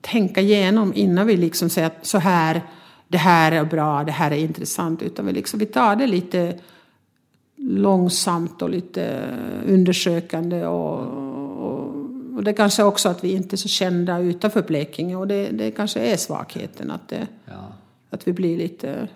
tänka 0.00 0.40
igenom 0.40 0.92
innan 0.94 1.26
vi 1.26 1.36
liksom 1.36 1.70
säger 1.70 1.86
att 1.86 2.06
så 2.06 2.18
här, 2.18 2.62
det 3.08 3.18
här 3.18 3.52
är 3.52 3.64
bra, 3.64 4.04
det 4.04 4.12
här 4.12 4.30
är 4.30 4.36
intressant, 4.36 5.02
utan 5.02 5.26
vi, 5.26 5.32
liksom, 5.32 5.58
vi 5.58 5.66
tar 5.66 5.96
det 5.96 6.06
lite 6.06 6.58
långsamt 7.56 8.62
och 8.62 8.70
lite 8.70 9.22
undersökande 9.66 10.66
och, 10.66 11.00
och, 11.64 11.94
och 12.36 12.44
det 12.44 12.52
kanske 12.52 12.82
också 12.82 13.08
att 13.08 13.24
vi 13.24 13.32
inte 13.32 13.54
är 13.54 13.58
så 13.58 13.68
kända 13.68 14.18
utanför 14.18 14.62
Blekinge 14.62 15.16
och 15.16 15.26
det, 15.26 15.48
det 15.50 15.70
kanske 15.70 16.00
är 16.00 16.16
svagheten 16.16 16.90
att, 16.90 17.08
det, 17.08 17.26
ja. 17.44 17.72
att 18.10 18.28
vi 18.28 18.32
blir 18.32 18.58
lite 18.58 19.08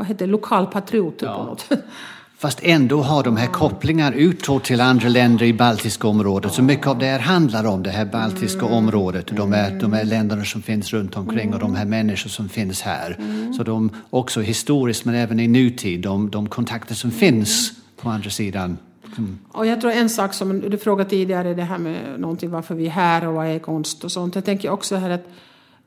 vad 0.00 0.08
heter 0.08 0.26
det, 0.26 0.32
lokalpatrioter 0.32 1.26
ja. 1.26 1.36
på 1.36 1.44
något 1.44 1.68
Fast 2.38 2.60
ändå 2.62 3.02
har 3.02 3.24
de 3.24 3.36
här 3.36 3.46
kopplingar 3.46 4.12
utåt 4.12 4.64
till 4.64 4.80
andra 4.80 5.08
länder 5.08 5.46
i 5.46 5.52
baltiska 5.52 6.08
området. 6.08 6.52
Så 6.52 6.62
mycket 6.62 6.86
av 6.86 6.98
det 6.98 7.06
här 7.06 7.18
handlar 7.18 7.64
om 7.64 7.82
det 7.82 7.90
här 7.90 8.04
baltiska 8.04 8.60
mm. 8.60 8.72
området. 8.72 9.26
De 9.26 9.52
här, 9.52 9.70
de 9.80 9.92
här 9.92 10.04
länderna 10.04 10.44
som 10.44 10.62
finns 10.62 10.92
runt 10.92 11.16
omkring 11.16 11.46
mm. 11.46 11.54
och 11.54 11.60
de 11.60 11.74
här 11.74 11.84
människor 11.84 12.30
som 12.30 12.48
finns 12.48 12.82
här. 12.82 13.16
Mm. 13.18 13.54
Så 13.54 13.62
de 13.62 13.90
också 14.10 14.40
historiskt 14.40 15.04
men 15.04 15.14
även 15.14 15.40
i 15.40 15.48
nutid, 15.48 16.00
de, 16.00 16.30
de 16.30 16.48
kontakter 16.48 16.94
som 16.94 17.10
finns 17.10 17.72
på 18.02 18.08
andra 18.08 18.30
sidan. 18.30 18.78
Mm. 19.18 19.38
Och 19.52 19.66
jag 19.66 19.80
tror 19.80 19.92
en 19.92 20.10
sak 20.10 20.34
som 20.34 20.60
du 20.60 20.78
frågade 20.78 21.10
tidigare, 21.10 21.54
det 21.54 21.62
här 21.64 21.78
med 21.78 22.20
någonting 22.20 22.50
varför 22.50 22.74
vi 22.74 22.86
är 22.86 22.90
här 22.90 23.28
och 23.28 23.34
vad 23.34 23.46
är 23.46 23.58
konst 23.58 24.04
och 24.04 24.12
sånt. 24.12 24.34
Jag 24.34 24.44
tänker 24.44 24.70
också 24.70 24.96
här 24.96 25.10
att, 25.10 25.24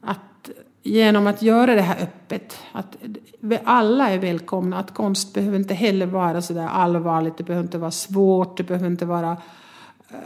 att 0.01 0.19
genom 0.83 1.27
att 1.27 1.41
göra 1.41 1.75
det 1.75 1.81
här 1.81 2.03
öppet, 2.03 2.57
att 2.71 2.97
alla 3.63 4.09
är 4.09 4.19
välkomna, 4.19 4.77
att 4.77 4.93
konst 4.93 5.33
behöver 5.33 5.57
inte 5.57 5.73
heller 5.73 6.05
vara 6.05 6.41
så 6.41 6.53
där 6.53 6.67
allvarligt, 6.67 7.37
det 7.37 7.43
behöver 7.43 7.63
inte 7.63 7.77
vara 7.77 7.91
svårt, 7.91 8.57
det 8.57 8.63
behöver 8.63 8.87
inte 8.87 9.05
vara 9.05 9.31
eh, 10.09 10.17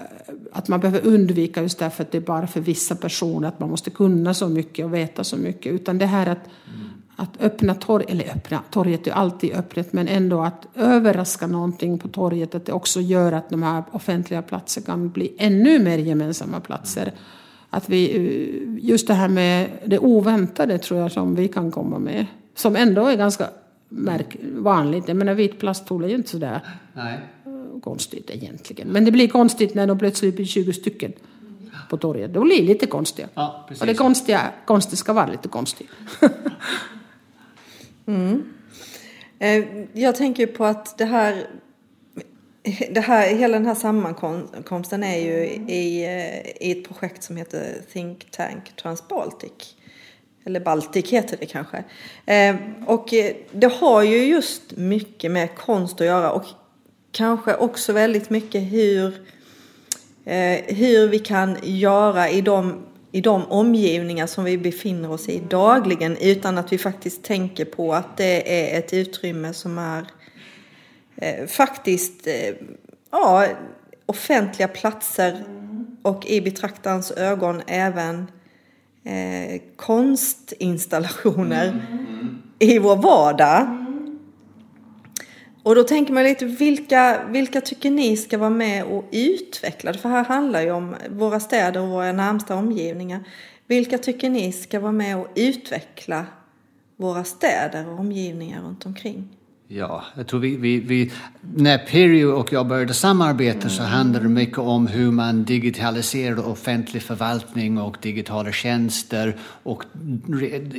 att 0.51 0.67
man 0.67 0.79
behöver 0.79 1.07
undvika 1.07 1.61
just 1.61 1.79
därför 1.79 2.03
att 2.03 2.11
det 2.11 2.17
är 2.17 2.21
bara 2.21 2.47
för 2.47 2.61
vissa 2.61 2.95
personer, 2.95 3.47
att 3.47 3.59
man 3.59 3.69
måste 3.69 3.89
kunna 3.89 4.33
så 4.33 4.47
mycket 4.49 4.85
och 4.85 4.93
veta 4.93 5.23
så 5.23 5.37
mycket, 5.37 5.73
utan 5.73 5.97
det 5.97 6.05
här 6.05 6.27
att, 6.27 6.49
mm. 6.75 6.89
att 7.15 7.41
öppna 7.41 7.75
torget, 7.75 8.09
eller 8.09 8.25
öppna, 8.35 8.61
torget 8.71 9.07
är 9.07 9.11
alltid 9.11 9.53
öppet, 9.53 9.93
men 9.93 10.07
ändå 10.07 10.41
att 10.41 10.67
överraska 10.75 11.47
någonting 11.47 11.99
på 11.99 12.07
torget, 12.07 12.55
att 12.55 12.65
det 12.65 12.73
också 12.73 13.01
gör 13.01 13.31
att 13.31 13.49
de 13.49 13.63
här 13.63 13.83
offentliga 13.91 14.41
platserna 14.41 14.85
kan 14.85 15.09
bli 15.09 15.35
ännu 15.37 15.79
mer 15.79 15.97
gemensamma 15.97 16.59
platser. 16.59 17.13
Att 17.69 17.89
vi, 17.89 18.79
just 18.81 19.07
det 19.07 19.13
här 19.13 19.27
med 19.27 19.69
det 19.86 20.00
oväntade 20.00 20.77
tror 20.77 21.00
jag 21.00 21.12
som 21.12 21.36
vi 21.36 21.47
kan 21.47 21.71
komma 21.71 22.00
med. 22.00 22.25
Som 22.55 22.75
ändå 22.75 23.05
är 23.05 23.15
ganska 23.15 23.50
märk 23.89 24.38
vanligt. 24.55 25.07
Jag 25.07 25.17
menar 25.17 25.33
vit 25.33 25.59
plaststol 25.59 26.03
är 26.03 26.07
ju 26.07 26.15
inte 26.15 26.29
sådär 26.29 26.62
Nej. 26.93 27.19
konstigt 27.81 28.29
egentligen. 28.29 28.88
Men 28.88 29.05
det 29.05 29.12
blir 29.12 29.27
konstigt 29.27 29.74
när 29.74 29.88
de 29.88 30.00
plötsligt 30.00 30.36
blir 30.36 30.45
20 30.45 30.74
stycken 30.74 31.13
på 31.89 31.97
torget. 31.97 32.33
Det 32.33 32.39
blir 32.39 32.63
lite 32.63 32.86
konstigt. 32.86 33.25
Ja, 33.33 33.67
och 33.79 33.86
det 33.86 33.93
konstiga, 33.93 34.41
konstiga 34.65 34.97
ska 34.97 35.13
vara 35.13 35.27
lite 35.27 35.47
konstigt. 35.47 35.89
mm. 38.05 38.43
Eh, 39.39 39.65
jag 39.93 40.15
tänker 40.15 40.47
på 40.47 40.65
att 40.65 40.97
det 40.97 41.05
här 41.05 41.47
det 42.89 43.01
här, 43.01 43.36
hela 43.36 43.53
den 43.53 43.65
här 43.65 43.75
sammankomsten 43.75 45.03
är 45.03 45.17
ju 45.17 45.45
i, 45.74 46.03
eh, 46.05 46.67
i 46.67 46.71
ett 46.71 46.88
projekt 46.88 47.24
som 47.24 47.38
heter 47.38 47.75
Think 47.93 48.31
Tank 48.31 48.75
Transbaltic. 48.75 49.75
Eller 50.45 50.59
Baltic 50.59 51.09
heter 51.12 51.38
det 51.39 51.45
kanske. 51.45 51.83
Eh, 52.25 52.55
och 52.86 53.13
eh, 53.13 53.36
det 53.51 53.74
har 53.74 54.03
ju 54.03 54.25
just 54.25 54.77
mycket 54.77 55.31
med 55.31 55.55
konst 55.55 56.01
att 56.01 56.07
göra 56.07 56.31
och 56.31 56.45
kanske 57.12 57.55
också 57.55 57.93
väldigt 57.93 58.29
mycket 58.29 58.62
hur, 58.62 59.07
eh, 60.25 60.75
hur 60.75 61.07
vi 61.07 61.19
kan 61.19 61.57
göra 61.63 62.29
i 62.29 62.41
de, 62.41 62.86
i 63.12 63.21
de 63.21 63.45
omgivningar 63.45 64.27
som 64.27 64.43
vi 64.43 64.57
befinner 64.57 65.12
oss 65.12 65.29
i 65.29 65.41
dagligen 65.50 66.17
utan 66.17 66.57
att 66.57 66.71
vi 66.71 66.77
faktiskt 66.77 67.24
tänker 67.24 67.65
på 67.65 67.93
att 67.93 68.17
det 68.17 68.71
är 68.74 68.79
ett 68.79 68.93
utrymme 68.93 69.53
som 69.53 69.77
är 69.77 70.05
eh, 71.17 71.47
faktiskt 71.47 72.27
eh, 72.27 72.55
ja, 73.12 73.45
offentliga 74.05 74.67
platser 74.67 75.43
och 76.01 76.25
i 76.25 76.41
betraktarens 76.41 77.12
ögon 77.12 77.62
även 77.67 78.31
eh, 79.03 79.62
konstinstallationer 79.75 81.67
mm. 81.67 82.41
i 82.59 82.79
vår 82.79 82.95
vardag. 82.95 83.83
Och 85.63 85.75
då 85.75 85.83
tänker 85.83 86.13
man 86.13 86.24
lite, 86.24 86.45
vilka, 86.45 87.21
vilka 87.29 87.62
tycker 87.62 87.91
ni 87.91 88.17
ska 88.17 88.38
vara 88.38 88.50
med 88.50 88.83
och 88.83 89.05
utveckla 89.12 89.91
det? 89.91 89.97
För 89.97 90.09
här 90.09 90.24
handlar 90.25 90.62
ju 90.62 90.71
om 90.71 90.95
våra 91.09 91.39
städer 91.39 91.81
och 91.81 91.88
våra 91.88 92.12
närmsta 92.12 92.55
omgivningar. 92.55 93.24
Vilka 93.67 93.97
tycker 93.97 94.29
ni 94.29 94.51
ska 94.51 94.79
vara 94.79 94.91
med 94.91 95.17
och 95.17 95.27
utveckla 95.36 96.25
våra 96.95 97.24
städer 97.24 97.89
och 97.89 98.00
omgivningar 98.00 98.62
runt 98.62 98.86
omkring? 98.86 99.38
Ja, 99.69 100.03
jag 100.15 100.27
tror 100.27 100.39
vi, 100.39 100.55
vi, 100.55 100.79
vi, 100.79 101.12
när 101.55 101.77
Perio 101.77 102.25
och 102.25 102.53
jag 102.53 102.67
började 102.67 102.93
samarbeta 102.93 103.69
så 103.69 103.83
handlade 103.83 104.25
det 104.25 104.29
mycket 104.29 104.57
om 104.57 104.88
hur 104.88 105.12
man 105.12 105.43
digitaliserar 105.43 106.47
offentlig 106.47 107.01
förvaltning 107.03 107.77
och 107.77 107.97
digitala 108.01 108.51
tjänster. 108.51 109.38
Och 109.63 109.83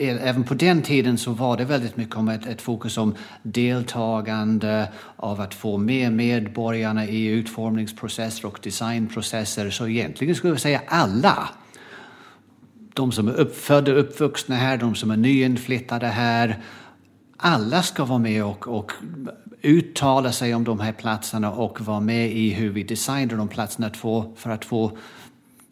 även 0.00 0.44
på 0.44 0.54
den 0.54 0.82
tiden 0.82 1.18
så 1.18 1.32
var 1.32 1.56
det 1.56 1.64
väldigt 1.64 1.96
mycket 1.96 2.16
om 2.16 2.28
ett, 2.28 2.46
ett 2.46 2.62
fokus 2.62 2.98
om 2.98 3.14
deltagande, 3.42 4.88
av 5.16 5.40
att 5.40 5.54
få 5.54 5.78
med 5.78 6.12
medborgarna 6.12 7.06
i 7.06 7.26
utformningsprocesser 7.26 8.46
och 8.48 8.58
designprocesser. 8.62 9.70
Så 9.70 9.88
egentligen 9.88 10.34
skulle 10.34 10.52
jag 10.52 10.60
säga 10.60 10.80
alla. 10.86 11.48
De 12.94 13.12
som 13.12 13.28
är 13.28 13.32
uppfödda 13.32 13.92
uppvuxna 13.92 14.56
här, 14.56 14.76
de 14.76 14.94
som 14.94 15.10
är 15.10 15.16
nyinflyttade 15.16 16.06
här, 16.06 16.58
alla 17.38 17.82
ska 17.82 18.04
vara 18.04 18.18
med 18.18 18.44
och, 18.44 18.68
och 18.68 18.92
uttala 19.62 20.32
sig 20.32 20.54
om 20.54 20.64
de 20.64 20.80
här 20.80 20.92
platserna 20.92 21.52
och 21.52 21.80
vara 21.80 22.00
med 22.00 22.32
i 22.32 22.50
hur 22.50 22.70
vi 22.70 22.82
designar 22.82 23.36
de 23.36 23.48
platserna 23.48 23.90
för 24.36 24.50
att 24.50 24.64
få 24.64 24.98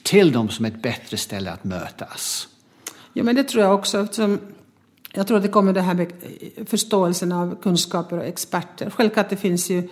till 0.03 0.33
dem 0.33 0.49
som 0.49 0.65
ett 0.65 0.83
bättre 0.83 1.17
ställe 1.17 1.51
att 1.53 1.65
mötas. 1.65 2.49
Ja, 3.13 3.25
men 3.25 3.35
det 3.37 3.45
tror 3.45 3.65
jag 3.65 3.75
också. 3.75 4.01
Eftersom 4.01 4.39
jag 5.13 5.27
tror 5.27 5.37
att 5.37 5.43
det 5.43 5.49
kommer 5.49 5.73
det 5.73 5.81
här 5.81 5.95
med 5.95 6.13
eh, 6.57 6.65
förståelsen 6.65 7.33
av 7.33 7.57
kunskaper 7.63 8.19
och 8.19 8.25
experter. 8.25 8.91
Självklart 8.91 9.31
det 9.31 9.37
finns 9.37 9.71
ju 9.71 9.89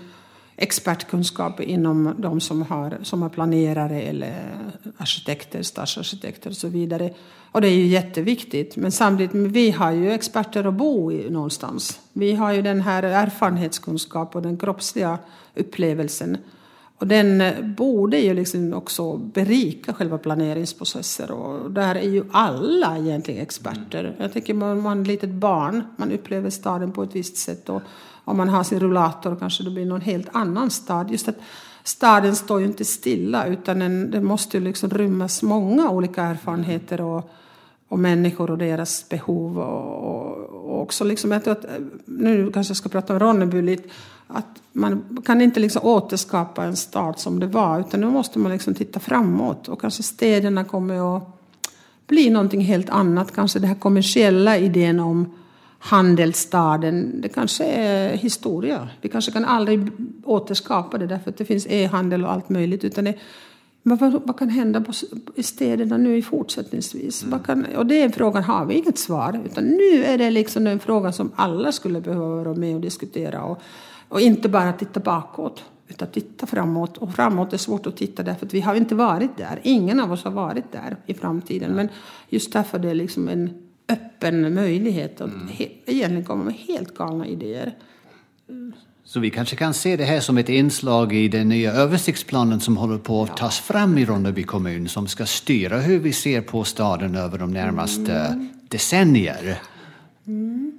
expertkunskap 0.57 1.61
inom 1.61 2.14
de 2.19 2.40
som 2.40 2.62
har, 2.62 2.99
som 3.02 3.23
har 3.23 3.28
planerare 3.28 4.02
eller 4.02 4.57
arkitekter, 4.97 5.62
stadsarkitekter 5.62 6.50
och 6.50 6.57
så 6.57 6.69
vidare. 6.69 7.14
Och 7.55 7.61
det 7.61 7.69
är 7.69 7.77
ju 7.77 7.87
jätteviktigt. 7.87 8.77
Men 8.77 8.93
samtidigt, 8.93 9.35
vi 9.35 9.71
har 9.71 9.91
ju 9.91 10.13
experter 10.13 10.65
att 10.65 10.75
bo 10.75 11.13
i 11.13 11.31
någonstans. 11.31 12.01
Vi 12.13 12.35
har 12.35 12.53
ju 12.53 12.63
den 12.63 12.81
här 12.81 13.03
erfarenhetskunskap 13.03 14.37
och 14.37 14.43
den 14.43 14.57
kroppsliga 14.57 15.19
upplevelsen. 15.55 16.37
Och 16.99 17.07
den 17.07 17.41
eh, 17.41 17.63
borde 17.63 18.19
ju 18.19 18.35
liksom 18.35 18.73
också 18.73 19.17
berika 19.17 19.93
själva 19.93 20.19
planeringsprocesser. 20.19 21.31
Och 21.31 21.71
där 21.71 21.95
är 21.95 22.09
ju 22.09 22.25
alla 22.31 22.99
egentligen 22.99 23.43
experter. 23.43 24.17
Jag 24.19 24.33
tänker 24.33 24.55
man, 24.55 24.81
man 24.81 24.99
är 24.99 25.03
ett 25.03 25.09
litet 25.09 25.31
barn, 25.31 25.83
man 25.97 26.13
upplever 26.13 26.51
staden 26.51 26.93
på 26.93 27.03
ett 27.03 27.17
visst 27.17 27.37
sätt. 27.37 27.69
Och 27.69 27.83
om 28.25 28.37
man 28.37 28.49
har 28.49 28.65
sin 28.65 28.81
rullator 28.81 29.37
kanske 29.41 29.65
det 29.65 29.71
blir 29.71 29.87
någon 29.87 30.01
helt 30.01 30.29
annan 30.33 30.71
stad. 30.71 31.11
Just 31.11 31.29
att 31.29 31.39
staden 31.85 32.37
står 32.37 32.61
ju 32.61 32.67
inte 32.67 32.85
stilla 32.85 33.47
utan 33.47 33.79
den, 33.79 34.11
det 34.11 34.21
måste 34.21 34.57
ju 34.57 34.65
liksom 34.65 34.91
rymmas 34.91 35.43
många 35.43 35.91
olika 35.91 36.23
erfarenheter 36.23 37.01
och, 37.01 37.31
och 37.95 38.01
människor 38.01 38.51
och 38.51 38.59
deras 38.59 39.09
behov. 39.09 39.59
Och, 39.59 40.15
och, 40.15 40.71
och 40.71 40.83
också 40.83 41.05
liksom, 41.05 41.33
jag 41.33 41.49
att, 41.49 41.65
eh, 41.65 41.71
nu 42.05 42.51
kanske 42.53 42.71
jag 42.71 42.77
ska 42.77 42.89
prata 42.89 43.13
om 43.13 43.19
Ronneby 43.19 43.63
lite, 43.63 43.89
att 44.27 44.63
man 44.73 45.23
kan 45.27 45.41
inte 45.41 45.61
liksom 45.61 45.83
återskapa 45.85 46.65
en 46.65 46.77
stad 46.77 47.19
som 47.19 47.41
det 47.41 47.47
var 47.47 47.81
utan 47.81 48.01
nu 48.01 48.07
måste 48.07 48.39
man 48.39 48.53
liksom 48.53 48.75
titta 48.75 49.01
framåt 49.01 49.69
och 49.69 49.81
kanske 49.81 50.03
städerna 50.03 50.65
kommer 50.65 51.17
att 51.17 51.23
bli 52.07 52.31
någonting 52.31 52.61
helt 52.61 52.91
annat. 52.91 53.35
Kanske 53.35 53.59
den 53.59 53.69
här 53.69 53.77
kommersiella 53.77 54.59
idén 54.59 55.01
om 55.01 55.33
handelsstaden, 55.79 57.21
det 57.21 57.29
kanske 57.29 57.65
är 57.65 58.17
historia. 58.17 58.89
Vi 59.01 59.09
kanske 59.09 59.33
kan 59.33 59.45
aldrig 59.45 59.91
återskapa 60.25 60.99
det 60.99 61.07
därför 61.07 61.31
att 61.31 61.37
det 61.37 61.45
finns 61.45 61.67
e-handel 61.71 62.25
och 62.25 62.33
allt 62.33 62.49
möjligt. 62.49 62.85
Utan 62.85 63.05
det, 63.05 63.15
vad, 63.87 64.23
vad, 64.26 64.38
kan 64.38 64.49
hända 64.49 64.81
på, 64.81 64.93
i 65.35 65.43
städerna 65.43 65.97
nu 65.97 66.17
i 66.17 66.23
fortsättningsvis? 66.23 67.25
Mm. 67.25 67.38
Kan, 67.38 67.67
och 67.76 67.87
den 67.87 68.12
frågan 68.12 68.43
har 68.43 68.64
vi 68.64 68.75
inget 68.75 68.99
svar. 68.99 69.41
Utan 69.45 69.64
nu 69.64 70.05
är 70.05 70.19
det 70.19 70.31
liksom 70.31 70.67
en 70.67 70.81
fråga 70.81 71.12
som 71.12 71.33
alla 71.37 71.73
skulle 71.73 72.00
behöva 72.00 72.45
vara 72.45 72.55
med 72.55 72.75
och 72.75 72.81
diskutera. 72.81 73.43
Och, 73.45 73.62
och 74.09 74.21
inte 74.21 74.49
bara 74.49 74.73
titta 74.73 75.00
bakåt, 75.00 75.64
utan 75.88 76.09
titta 76.09 76.47
framåt. 76.47 76.99
Och 76.99 77.14
framåt 77.14 77.53
är 77.53 77.57
svårt 77.57 77.87
att 77.87 77.97
titta 77.97 78.23
därför 78.23 78.47
att 78.47 78.55
vi 78.55 78.61
har 78.61 78.75
inte 78.75 78.95
varit 78.95 79.37
där. 79.37 79.61
Ingen 79.62 80.00
av 80.00 80.12
oss 80.12 80.25
har 80.25 80.31
varit 80.31 80.73
där 80.73 80.97
i 81.07 81.14
framtiden. 81.14 81.73
Men 81.73 81.88
just 82.29 82.53
därför 82.53 82.79
det 82.79 82.91
är 82.91 82.95
liksom 82.95 83.29
en 83.29 83.50
öppen 83.88 84.55
möjlighet 84.55 85.21
att 85.21 85.33
mm. 85.33 85.49
egentligen 85.87 86.25
komma 86.25 86.45
med 86.45 86.55
helt 86.55 86.95
galna 86.95 87.26
idéer. 87.26 87.75
Så 89.14 89.21
vi 89.21 89.30
kanske 89.30 89.56
kan 89.56 89.75
se 89.75 89.97
det 89.97 90.04
här 90.04 90.21
som 90.21 90.38
ett 90.38 90.49
inslag 90.49 91.12
i 91.12 91.28
den 91.28 91.49
nya 91.49 91.73
översiktsplanen 91.73 92.61
som 92.61 92.76
håller 92.76 92.99
på 92.99 93.23
att 93.23 93.37
tas 93.37 93.59
fram 93.59 93.99
i 93.99 94.04
Ronneby 94.04 94.42
kommun 94.42 94.88
som 94.88 95.06
ska 95.06 95.26
styra 95.26 95.78
hur 95.78 95.99
vi 95.99 96.12
ser 96.12 96.40
på 96.40 96.64
staden 96.64 97.14
över 97.14 97.38
de 97.38 97.50
närmaste 97.50 98.14
mm. 98.14 98.49
decennier. 98.68 99.59
Mm. 100.26 100.78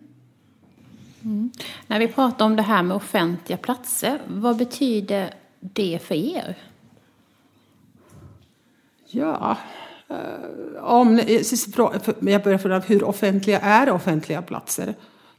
Mm. 1.24 1.52
När 1.88 2.00
vi 2.00 2.08
pratar 2.08 2.46
om 2.46 2.56
det 2.56 2.62
här 2.62 2.84
med 2.84 2.98
offentliga 2.98 3.58
platser, 3.58 4.22
vad 4.28 4.58
betyder 4.58 5.34
det 5.60 6.00
för 6.04 6.16
er? 6.16 6.58
Ja, 9.08 9.58
Eh, 10.10 10.84
om, 10.84 11.20
jag 12.20 12.44
börjar 12.44 12.58
fråga 12.58 12.80
hur 12.80 13.04
offentliga 13.04 13.60
är 13.60 13.90
offentliga 13.90 14.42
platser? 14.42 14.96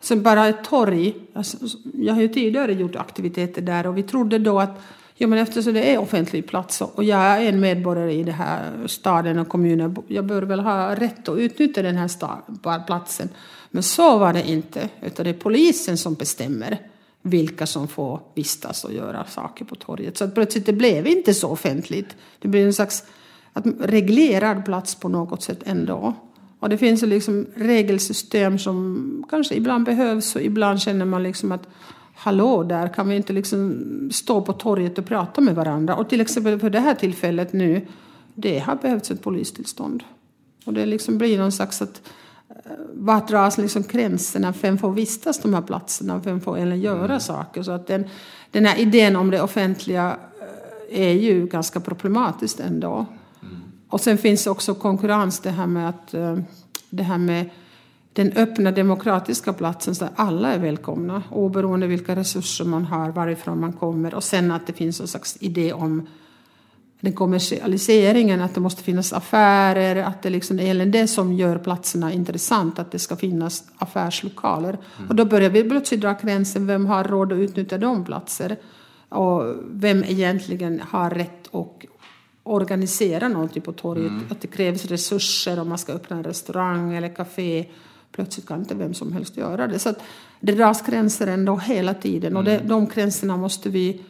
Sen 0.07 0.23
bara 0.23 0.49
ett 0.49 0.65
torg. 0.65 1.15
Alltså, 1.33 1.57
jag 1.95 2.15
har 2.15 2.21
ju 2.21 2.29
tidigare 2.29 2.73
gjort 2.73 2.97
aktiviteter 2.97 3.63
där 3.63 3.87
och 3.87 3.99
vi 3.99 4.03
trodde 4.03 4.39
då 4.39 4.61
att 4.61 4.83
ja, 5.15 5.27
men 5.27 5.39
eftersom 5.39 5.75
det 5.75 5.95
är 5.95 5.99
offentlig 5.99 6.47
plats 6.49 6.81
och 6.81 7.05
jag 7.05 7.21
är 7.21 7.49
en 7.49 7.61
medborgare 7.61 8.13
i 8.13 8.23
den 8.23 8.35
här 8.35 8.87
staden 8.87 9.39
och 9.39 9.49
kommunen, 9.49 9.97
jag 10.09 10.25
bör 10.25 10.43
väl 10.43 10.61
ha 10.61 10.95
rätt 10.95 11.29
att 11.29 11.39
utnyttja 11.39 11.83
den 11.83 11.97
här 11.97 12.87
platsen. 12.87 13.29
Men 13.71 13.83
så 13.83 14.19
var 14.19 14.33
det 14.33 14.49
inte, 14.49 14.89
utan 15.03 15.25
det 15.25 15.31
är 15.31 15.35
polisen 15.35 15.99
som 15.99 16.15
bestämmer 16.15 16.79
vilka 17.23 17.67
som 17.67 17.89
får 17.89 18.21
vistas 18.35 18.85
och 18.85 18.93
göra 18.93 19.25
saker 19.25 19.65
på 19.65 19.75
torget. 19.75 20.17
Så 20.17 20.25
att 20.25 20.35
plötsligt 20.35 20.67
det 20.67 20.73
blev 20.73 21.07
inte 21.07 21.35
så 21.35 21.49
offentligt. 21.49 22.17
Det 22.39 22.49
blev 22.49 22.67
en 22.67 22.75
slags 22.75 23.05
att 23.53 23.67
reglerad 23.81 24.65
plats 24.65 24.95
på 24.95 25.09
något 25.09 25.43
sätt 25.43 25.59
ändå. 25.65 26.15
Och 26.67 26.71
det 26.71 26.79
finns 26.79 27.03
ju 27.03 27.07
liksom 27.07 27.47
regelsystem 27.55 28.59
som 28.59 29.25
kanske 29.31 29.55
ibland 29.55 29.85
behövs 29.85 30.37
och 30.37 30.43
ibland 30.43 30.81
känner 30.81 31.05
man 31.05 31.23
liksom 31.23 31.53
att 31.53 31.69
hallå 32.15 32.63
där, 32.63 32.89
kan 32.89 33.09
vi 33.09 33.17
inte 33.17 33.33
liksom 33.33 33.85
stå 34.13 34.41
på 34.41 34.53
torget 34.53 34.99
och 34.99 35.07
prata 35.07 35.41
med 35.41 35.55
varandra? 35.55 35.97
Och 35.97 36.09
till 36.09 36.21
exempel 36.21 36.59
för 36.59 36.71
det 36.71 36.81
här 36.81 36.95
tillfället 36.95 37.53
nu, 37.53 37.87
det 38.35 38.59
har 38.59 38.77
behövts 38.77 39.11
ett 39.11 39.23
polistillstånd. 39.23 40.05
Och 40.65 40.73
det 40.73 40.87
liksom 40.87 41.19
blir 41.19 41.39
någon 41.39 41.53
slags 41.53 41.83
att 41.83 42.03
eh, 42.49 42.73
vart 42.93 43.29
dras 43.29 43.59
liksom 43.59 43.83
gränserna? 43.83 44.55
Vem 44.61 44.79
får 44.79 44.93
vistas 44.93 45.39
de 45.39 45.55
här 45.55 45.63
platserna? 45.63 46.19
Vem 46.25 46.41
får 46.41 46.59
eller 46.59 46.77
göra 46.77 47.05
mm. 47.05 47.21
saker? 47.21 47.63
Så 47.63 47.71
att 47.73 47.87
den, 47.87 48.05
den 48.51 48.67
här 48.67 48.79
idén 48.79 49.17
om 49.17 49.31
det 49.31 49.43
offentliga 49.43 50.17
eh, 50.91 51.01
är 51.01 51.13
ju 51.13 51.47
ganska 51.47 51.81
problematiskt 51.81 52.61
ändå. 52.61 53.07
Och 53.89 54.01
sen 54.01 54.19
finns 54.19 54.47
också 54.47 54.75
konkurrens, 54.75 55.41
det 55.41 55.51
här 55.51 55.67
med 55.67 55.89
att 55.89 56.15
eh, 56.15 56.39
det 56.91 57.03
här 57.03 57.19
med 57.19 57.51
den 58.13 58.33
öppna 58.33 58.73
demokratiska 58.73 59.53
platsen 59.53 59.95
där 59.95 60.09
alla 60.17 60.55
är 60.55 60.59
välkomna 60.59 61.23
oberoende 61.31 61.87
vilka 61.87 62.17
resurser 62.17 62.65
man 62.65 62.85
har, 62.85 63.11
varifrån 63.11 63.61
man 63.61 63.73
kommer 63.73 64.15
och 64.15 64.25
sen 64.25 64.51
att 64.51 64.67
det 64.67 64.73
finns 64.73 65.01
en 65.01 65.09
slags 65.09 65.37
idé 65.41 65.73
om 65.73 66.07
den 67.01 67.13
kommersialiseringen, 67.13 68.43
att 68.43 68.55
det 68.55 68.61
måste 68.61 68.83
finnas 68.83 69.13
affärer, 69.13 69.97
att 69.97 70.23
det 70.23 70.31
liksom 70.31 70.61
är 70.61 70.87
det 70.87 71.07
som 71.07 71.33
gör 71.33 71.59
platserna 71.59 72.13
intressant, 72.13 72.79
att 72.79 72.91
det 72.91 72.99
ska 72.99 73.17
finnas 73.17 73.65
affärslokaler. 73.79 74.79
Mm. 74.99 75.09
Och 75.09 75.15
då 75.15 75.25
börjar 75.25 75.51
vi 75.51 75.65
plötsligt 75.65 76.01
dra 76.01 76.13
gränsen, 76.23 76.67
vem 76.67 76.87
har 76.87 77.05
råd 77.05 77.33
att 77.33 77.39
utnyttja 77.39 77.79
de 77.79 78.05
platser? 78.05 78.57
Och 79.09 79.43
vem 79.71 80.05
egentligen 80.05 80.81
har 80.89 81.11
rätt 81.11 81.55
att 81.55 81.85
organisera 82.49 83.29
någonting 83.29 83.63
på 83.63 83.73
torget? 83.73 84.11
Mm. 84.11 84.27
Att 84.31 84.41
det 84.41 84.49
krävs 84.49 84.85
resurser 84.85 85.59
om 85.59 85.69
man 85.69 85.79
ska 85.79 85.93
öppna 85.93 86.17
en 86.17 86.25
restaurang 86.25 86.95
eller 86.95 87.09
café. 87.09 87.67
Plötsligt 88.13 88.47
kan 88.47 88.59
inte 88.61 88.75
vem 88.75 88.95
som 88.95 89.13
helst 89.13 89.37
göra 89.37 89.67
det. 89.67 89.79
Så 89.79 89.95
det 90.41 90.53
dras 90.53 90.83
gränser 90.83 91.27
ändå 91.27 91.57
hela 91.57 91.95
tiden 91.95 92.31
mm. 92.33 92.37
och 92.37 92.45
det, 92.45 92.59
de 92.59 92.87
gränserna 92.87 93.37
måste 93.37 93.69
vi 93.69 94.01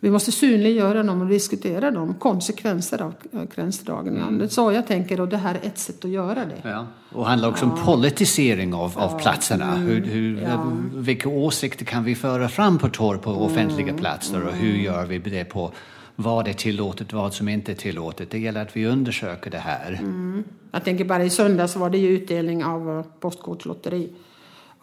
vi 0.00 0.10
måste 0.10 0.32
synliggöra 0.32 1.02
dem 1.02 1.20
och 1.20 1.26
diskutera 1.26 1.90
dem, 1.90 2.14
konsekvenser 2.14 3.02
av 3.02 3.14
gränsdragningar. 3.54 4.28
Mm. 4.28 4.48
Så 4.48 4.72
jag 4.72 4.86
tänker 4.86 5.20
och 5.20 5.28
det 5.28 5.36
här 5.36 5.54
är 5.54 5.66
ett 5.66 5.78
sätt 5.78 6.04
att 6.04 6.10
göra 6.10 6.44
det. 6.44 6.68
Ja. 6.68 6.86
Och 7.12 7.26
handlar 7.26 7.48
också 7.48 7.64
ja. 7.64 7.72
om 7.72 7.84
politisering 7.84 8.74
av, 8.74 8.98
av 8.98 9.18
platserna. 9.18 9.74
Mm. 9.74 9.86
Hur, 9.86 10.04
hur, 10.04 10.42
ja. 10.42 10.72
Vilka 10.94 11.28
åsikter 11.28 11.84
kan 11.84 12.04
vi 12.04 12.14
föra 12.14 12.48
fram 12.48 12.78
på 12.78 12.88
torg 12.88 13.18
på 13.18 13.30
offentliga 13.30 13.88
mm. 13.88 14.00
platser 14.00 14.46
och 14.46 14.52
hur 14.52 14.74
gör 14.74 15.06
vi 15.06 15.18
det 15.18 15.44
på 15.44 15.72
vad 16.16 16.48
är 16.48 16.52
tillåtet, 16.52 17.12
vad 17.12 17.34
som 17.34 17.48
inte 17.48 17.72
är 17.72 17.76
tillåtet. 17.76 18.30
Det 18.30 18.38
gäller 18.38 18.62
att 18.62 18.76
vi 18.76 18.86
undersöker 18.86 19.50
det 19.50 19.58
här. 19.58 19.92
Mm. 19.92 20.44
Jag 20.70 20.84
tänker 20.84 21.04
bara 21.04 21.24
i 21.24 21.30
söndags 21.30 21.76
var 21.76 21.90
det 21.90 21.98
ju 21.98 22.08
utdelning 22.08 22.64
av 22.64 22.98
eh, 22.98 23.04
postkortslotteri. 23.20 24.10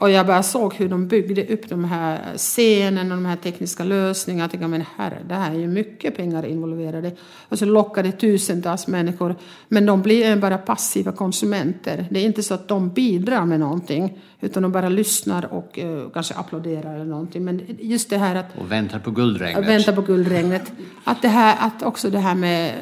Och 0.01 0.11
jag 0.11 0.27
bara 0.27 0.43
såg 0.43 0.73
hur 0.73 0.89
de 0.89 1.07
byggde 1.07 1.45
upp 1.53 1.69
de 1.69 1.83
här 1.83 2.37
scenen 2.37 3.11
och 3.11 3.17
de 3.17 3.25
här 3.25 3.35
tekniska 3.35 3.83
lösningarna. 3.83 4.43
Jag 4.43 4.51
tänkte, 4.51 4.67
men 4.67 4.85
herre, 4.97 5.17
det 5.27 5.35
här 5.35 5.51
är 5.51 5.59
ju 5.59 5.67
mycket 5.67 6.17
pengar 6.17 6.45
involverade. 6.45 7.11
Och 7.49 7.59
så 7.59 7.65
lockade 7.65 8.11
tusentals 8.11 8.87
människor. 8.87 9.35
Men 9.67 9.85
de 9.85 10.01
blir 10.01 10.35
bara 10.35 10.57
passiva 10.57 11.11
konsumenter. 11.11 12.07
Det 12.11 12.19
är 12.19 12.25
inte 12.25 12.43
så 12.43 12.53
att 12.53 12.67
de 12.67 12.89
bidrar 12.89 13.45
med 13.45 13.59
någonting. 13.59 14.17
Utan 14.39 14.63
de 14.63 14.71
bara 14.71 14.89
lyssnar 14.89 15.53
och 15.53 15.79
uh, 15.83 16.09
kanske 16.09 16.33
applåderar 16.33 16.95
eller 16.95 17.05
någonting. 17.05 17.45
Men 17.45 17.61
just 17.79 18.09
det 18.09 18.17
här 18.17 18.35
att... 18.35 18.57
Och 18.57 18.71
väntar 18.71 18.99
på 18.99 19.11
guldregnet. 19.11 19.67
Väntar 19.67 19.93
på 19.93 20.01
guldregnet. 20.01 20.71
Att, 21.03 21.21
det 21.21 21.27
här, 21.27 21.55
att 21.59 21.83
också 21.83 22.09
det 22.09 22.19
här 22.19 22.35
med 22.35 22.73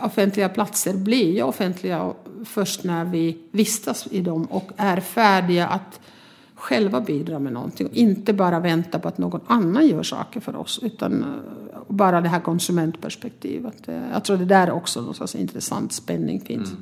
offentliga 0.00 0.48
platser 0.48 0.94
blir 0.94 1.34
ju 1.34 1.42
offentliga 1.42 2.12
först 2.44 2.84
när 2.84 3.04
vi 3.04 3.38
vistas 3.50 4.08
i 4.10 4.20
dem 4.20 4.44
och 4.44 4.70
är 4.76 5.00
färdiga 5.00 5.66
att 5.66 6.00
själva 6.64 7.00
bidra 7.00 7.38
med 7.38 7.52
någonting 7.52 7.86
och 7.86 7.94
inte 7.94 8.32
bara 8.32 8.60
vänta 8.60 8.98
på 8.98 9.08
att 9.08 9.18
någon 9.18 9.40
annan 9.46 9.86
gör 9.86 10.02
saker 10.02 10.40
för 10.40 10.56
oss 10.56 10.80
utan 10.82 11.22
eh, 11.22 11.78
bara 11.88 12.20
det 12.20 12.28
här 12.28 12.40
konsumentperspektivet. 12.40 13.88
Eh, 13.88 14.10
jag 14.12 14.24
tror 14.24 14.36
det 14.36 14.44
där 14.44 14.70
också 14.70 15.00
någon 15.00 15.14
slags 15.14 15.34
intressant 15.34 15.92
spänning 15.92 16.40
finns. 16.40 16.72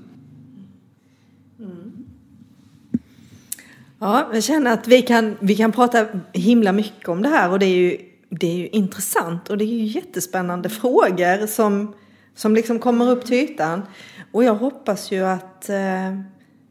Mm. 1.59 1.71
Mm. 1.73 1.93
Ja, 3.99 4.31
jag 4.33 4.45
känner 4.45 4.73
att 4.73 4.89
vi 4.89 5.03
kan, 5.03 5.37
vi 5.41 5.57
kan 5.57 5.73
prata 5.73 6.07
himla 6.33 6.73
mycket 6.73 7.09
om 7.09 7.23
det 7.23 7.29
här 7.29 7.51
och 7.51 7.59
det 7.59 7.67
är 7.67 7.77
ju, 7.77 7.99
det 8.31 8.47
är 8.47 8.57
ju 8.57 8.69
intressant 8.69 9.51
och 9.51 9.59
det 9.59 9.65
är 9.65 9.75
ju 9.75 9.85
jättespännande 9.85 10.69
frågor 10.69 11.47
som, 11.47 11.95
som 12.35 12.55
liksom 12.55 12.79
kommer 12.79 13.11
upp 13.11 13.25
till 13.25 13.37
ytan. 13.37 13.83
Och 14.33 14.45
jag 14.45 14.55
hoppas 14.55 15.13
ju 15.13 15.25
att 15.25 15.69
eh, 15.69 16.19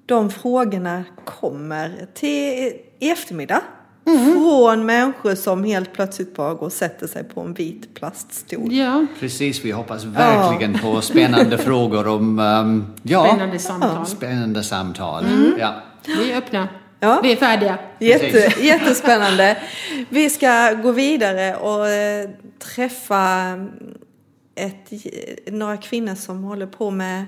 de 0.06 0.30
frågorna 0.30 1.04
kommer 1.26 2.08
till 2.14 2.74
i 3.02 3.10
eftermiddag. 3.10 3.62
Mm. 4.06 4.34
Från 4.34 4.86
människor 4.86 5.36
som 5.36 5.64
helt 5.64 5.94
plötsligt 5.94 6.36
bara 6.36 6.54
går 6.54 6.66
och 6.66 6.74
sätter 6.74 7.08
sig 7.08 7.24
på 7.24 7.42
en 7.42 7.54
vit 7.54 7.94
plaststol. 7.96 8.74
Ja. 8.74 9.06
Precis, 9.20 9.66
vi 9.66 9.72
hoppas 9.72 10.04
verkligen 10.04 10.74
ja. 10.74 10.80
på 10.80 11.02
spännande 11.02 11.58
frågor 11.58 12.08
om 12.08 12.40
um, 12.40 12.86
ja, 13.04 13.26
spännande 13.26 13.60
samtal. 13.60 14.06
Spännande 14.06 14.64
samtal. 14.64 15.26
Mm. 15.26 15.54
Ja. 15.60 15.76
Vi 16.06 16.32
är 16.32 16.38
öppna. 16.38 16.68
Ja. 17.00 17.20
Vi 17.24 17.32
är 17.32 17.36
färdiga. 17.36 17.78
Jätte, 18.00 18.62
jättespännande. 18.64 19.58
Vi 20.10 20.30
ska 20.30 20.72
gå 20.84 20.92
vidare 20.92 21.56
och 21.56 21.88
eh, 21.88 22.30
träffa 22.76 23.54
ett, 24.56 24.92
några 25.48 25.78
kvinnor 25.78 26.16
som 26.16 26.44
håller 26.44 26.68
på 26.68 26.92
med 26.92 27.26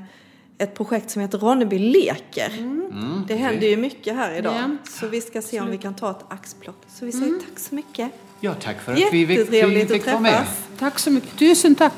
ett 0.58 0.76
projekt 0.76 1.10
som 1.10 1.22
heter 1.22 1.38
Ronneby 1.38 1.80
leker. 1.80 2.50
Mm. 2.58 2.84
Mm, 2.92 3.26
det 3.28 3.36
händer 3.36 3.68
ju 3.68 3.78
mycket 3.78 4.16
här 4.16 4.36
idag. 4.36 4.56
Ja. 4.56 4.92
Så 4.92 5.08
vi 5.08 5.22
ska 5.22 5.42
se 5.42 5.62
om 5.62 5.72
vi 5.72 5.78
kan 5.78 5.94
ta 5.96 6.12
ett 6.12 6.26
axplock. 6.30 6.82
Så 6.88 7.06
vi 7.06 7.12
säger 7.12 7.28
mm. 7.28 7.40
tack 7.40 7.60
så 7.60 7.76
mycket. 7.76 8.12
Ja, 8.40 8.54
tack 8.54 8.82
för 8.82 8.92
att 8.92 8.98
vi 8.98 9.28
fick, 9.28 9.54
vi 9.54 9.86
fick 9.88 10.06
vara 10.06 10.20
med. 10.20 10.46
Tack 10.80 11.00
så 11.00 11.12
mycket. 11.12 11.38
Tusen 11.40 11.76
tack. 11.76 11.94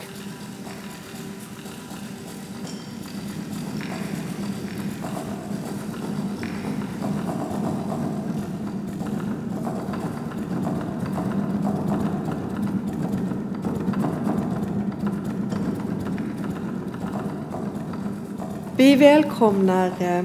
Vi 18.95 18.99
välkomnar 18.99 19.88
eh, 19.88 20.23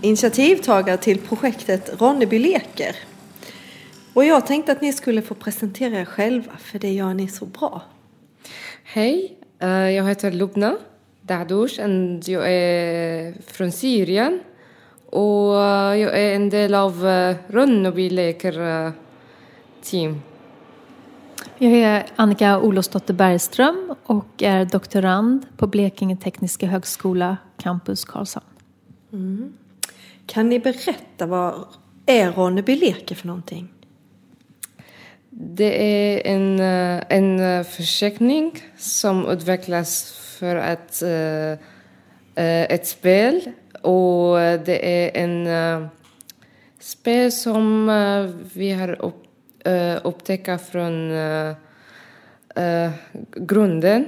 initiativtagare 0.00 0.96
till 0.96 1.18
projektet 1.20 2.00
Ronneby 2.00 2.38
leker. 2.38 2.96
Och 4.14 4.24
jag 4.24 4.46
tänkte 4.46 4.72
att 4.72 4.80
ni 4.80 4.92
skulle 4.92 5.22
få 5.22 5.34
presentera 5.34 6.00
er 6.00 6.04
själva, 6.04 6.52
för 6.58 6.78
det 6.78 6.92
gör 6.92 7.14
ni 7.14 7.28
så 7.28 7.46
bra. 7.46 7.82
Hej, 8.84 9.36
eh, 9.58 9.68
jag 9.68 10.08
heter 10.08 10.32
Lubna 10.32 10.76
Dadoush 11.22 11.80
och 11.80 12.28
jag 12.28 12.52
är 12.52 13.34
från 13.46 13.72
Syrien. 13.72 14.40
Och 15.06 15.54
jag 15.96 16.18
är 16.20 16.34
en 16.34 16.50
del 16.50 16.74
av 16.74 17.06
eh, 17.06 17.36
Ronneby 17.48 18.10
leker 18.10 18.92
team. 19.82 20.22
Jag 21.62 21.72
är 21.72 22.06
Annika 22.16 22.60
Olofsdotter 22.60 23.14
Bergström 23.14 23.94
och 24.04 24.42
är 24.42 24.64
doktorand 24.64 25.46
på 25.56 25.66
Blekinge 25.66 26.16
Tekniska 26.16 26.66
Högskola, 26.66 27.36
Campus 27.56 28.04
Karlshamn. 28.04 28.46
Mm. 29.12 29.52
Kan 30.26 30.48
ni 30.48 30.58
berätta 30.58 31.26
vad 31.26 31.64
är 32.06 32.32
Ronneby 32.32 32.76
leker 32.76 33.14
för 33.14 33.26
någonting? 33.26 33.68
Det 35.30 35.82
är 35.82 36.26
en, 36.26 36.60
eh, 36.60 37.02
en 37.08 37.64
försäkring 37.64 38.62
som 38.78 39.28
utvecklas 39.28 40.12
för 40.38 40.56
att, 40.56 41.02
uh, 41.04 41.58
ett 42.72 42.86
spel 42.86 43.40
och 43.82 44.36
det 44.38 45.04
är 45.04 45.24
en 45.24 45.88
spel 46.80 47.32
som 47.32 47.86
vi 48.54 48.72
har 48.72 49.04
upp, 49.04 49.29
Eh, 49.64 49.96
upptäcka 50.04 50.58
från 50.58 51.10
eh, 51.10 51.54
eh, 52.56 52.90
grunden. 53.36 54.06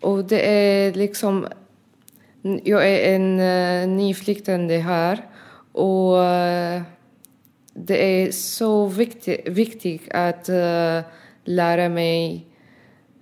Och 0.00 0.24
det 0.24 0.48
är 0.48 0.92
liksom 0.92 1.46
jag 2.64 2.88
är 2.88 3.14
en 3.14 3.40
uh, 3.40 3.88
nyflyktande 3.96 4.78
här 4.78 5.24
och 5.72 6.12
uh, 6.12 6.82
det 7.74 8.04
är 8.04 8.32
så 8.32 8.86
viktigt, 8.86 9.48
viktigt 9.48 10.10
att 10.10 10.48
uh, 10.48 11.00
lära 11.44 11.88
mig 11.88 12.46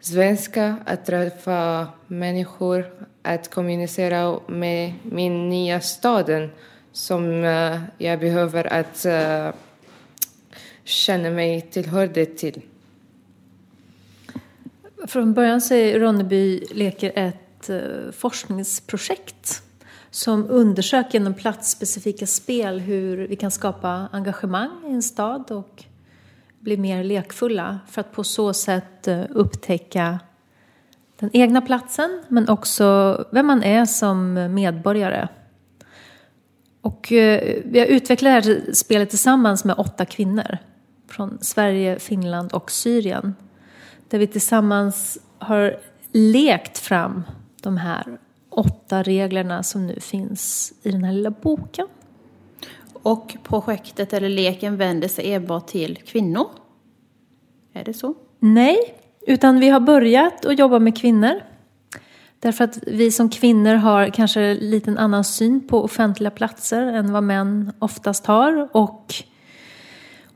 svenska, 0.00 0.76
att 0.86 1.06
träffa 1.06 1.86
människor, 2.06 2.84
att 3.22 3.50
kommunicera 3.50 4.38
med 4.46 4.92
min 5.02 5.48
nya 5.48 5.80
stad 5.80 6.48
som 6.92 7.24
uh, 7.44 7.80
jag 7.98 8.20
behöver 8.20 8.72
att 8.72 9.06
känner 10.85 11.31
mig 11.31 11.61
tillhörde 11.61 12.27
till. 12.27 12.62
Från 15.07 15.35
början 15.35 15.61
så 15.61 15.75
är 15.75 16.01
Ronneby 16.01 16.61
leker 16.70 17.12
ett 17.14 17.70
eh, 17.70 18.12
forskningsprojekt 18.12 19.62
som 20.11 20.51
undersöker 20.51 21.12
genom 21.12 21.35
platsspecifika 21.35 22.27
spel 22.27 22.81
hur 22.81 23.29
vi 23.29 23.37
kan 23.37 23.51
skapa 23.51 24.09
engagemang 24.12 24.70
i 24.88 24.92
en 24.92 25.03
stad 25.03 25.51
och 25.51 25.85
bli 26.61 26.77
mer 26.77 27.05
lekfulla 27.05 27.79
för 27.88 28.01
att 28.01 28.12
på 28.12 28.25
så 28.25 28.55
sätt 28.55 29.09
eh, 29.09 29.23
upptäcka 29.31 30.18
den 31.18 31.31
egna 31.33 31.61
platsen 31.61 32.23
men 32.29 32.49
också 32.49 33.18
vem 33.33 33.47
man 33.47 33.62
är 33.62 33.85
som 33.87 34.35
medborgare. 34.55 35.29
Och 36.81 37.12
eh, 37.12 37.62
vi 37.64 37.79
har 37.79 37.87
utvecklat 37.87 38.44
det 38.44 38.53
här 38.53 38.73
spelet 38.73 39.11
tillsammans 39.11 39.64
med 39.64 39.75
åtta 39.79 40.05
kvinnor 40.05 40.59
från 41.14 41.38
Sverige, 41.40 41.98
Finland 41.98 42.53
och 42.53 42.70
Syrien. 42.70 43.35
Där 44.09 44.18
vi 44.18 44.27
tillsammans 44.27 45.18
har 45.38 45.77
lekt 46.12 46.79
fram 46.79 47.22
de 47.62 47.77
här 47.77 48.18
åtta 48.50 49.03
reglerna 49.03 49.62
som 49.62 49.87
nu 49.87 50.00
finns 50.00 50.72
i 50.83 50.90
den 50.90 51.05
här 51.05 51.12
lilla 51.12 51.31
boken. 51.31 51.87
Och 52.92 53.37
projektet 53.42 54.12
eller 54.12 54.29
leken 54.29 54.77
vänder 54.77 55.09
sig 55.09 55.33
enbart 55.33 55.66
till 55.66 55.96
kvinnor? 55.96 56.46
Är 57.72 57.85
det 57.85 57.94
så? 57.94 58.14
Nej, 58.38 58.79
utan 59.27 59.61
vi 59.61 59.68
har 59.68 59.81
börjat 59.81 60.44
att 60.44 60.59
jobba 60.59 60.79
med 60.79 60.98
kvinnor. 60.98 61.40
Därför 62.38 62.64
att 62.64 62.79
vi 62.87 63.11
som 63.11 63.31
kvinnor 63.31 63.74
har 63.74 64.09
kanske 64.09 64.40
en 64.87 64.98
annan 64.98 65.24
syn 65.24 65.68
på 65.68 65.85
offentliga 65.85 66.31
platser 66.31 66.83
än 66.83 67.12
vad 67.12 67.22
män 67.22 67.72
oftast 67.79 68.27
har. 68.27 68.68
Och 68.77 69.14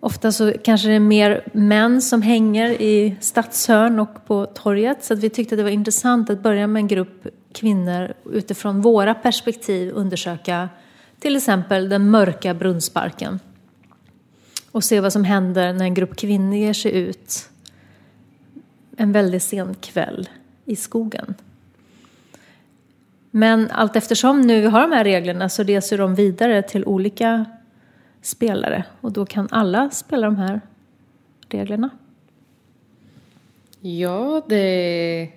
ofta 0.01 0.33
så 0.33 0.53
kanske 0.65 0.89
det 0.89 0.95
är 0.95 1.01
mer 1.01 1.45
män 1.53 2.03
som 2.03 2.23
hänger 2.23 2.71
i 2.71 3.17
stadshörn 3.21 4.01
och 4.01 4.27
på 4.27 4.47
torget. 4.47 5.05
Så 5.05 5.15
att 5.15 5.21
vi 5.21 5.31
tyckte 5.31 5.55
att 5.55 5.59
det 5.59 5.63
var 5.63 5.71
intressant 5.71 6.31
att 6.31 6.43
börja 6.43 6.67
med 6.67 6.81
en 6.81 6.89
grupp 6.89 7.27
kvinnor 7.53 8.13
utifrån 8.33 8.81
våra 8.81 9.15
perspektiv 9.15 9.93
undersöka 9.95 10.69
till 11.19 11.37
exempel 11.37 11.89
den 11.89 12.11
mörka 12.11 12.55
Brunnsparken. 12.55 13.41
Och 14.73 14.85
se 14.85 15.01
vad 15.01 15.13
som 15.13 15.25
händer 15.25 15.73
när 15.73 15.85
en 15.85 15.95
grupp 15.95 16.17
kvinnor 16.17 16.57
ger 16.57 16.73
sig 16.73 16.93
ut 16.93 17.49
en 18.97 19.13
väldigt 19.13 19.43
sen 19.43 19.75
kväll 19.75 20.29
i 20.65 20.77
skogen. 20.77 21.35
Men 23.31 23.71
allt 23.71 23.97
eftersom 23.97 24.41
nu 24.41 24.61
vi 24.61 24.67
har 24.67 24.81
de 24.81 24.93
här 24.93 25.05
reglerna 25.05 25.49
så 25.49 25.63
reser 25.63 25.99
de 25.99 26.15
vidare 26.15 26.63
till 26.63 26.85
olika 26.85 27.45
spelare 28.29 28.85
och 29.01 29.13
då 29.13 29.27
kan 29.27 29.49
alla 29.51 29.91
spela 29.91 30.27
de 30.27 30.37
här 30.37 30.61
reglerna. 31.49 31.91
Ja, 33.81 34.43
det 34.49 35.31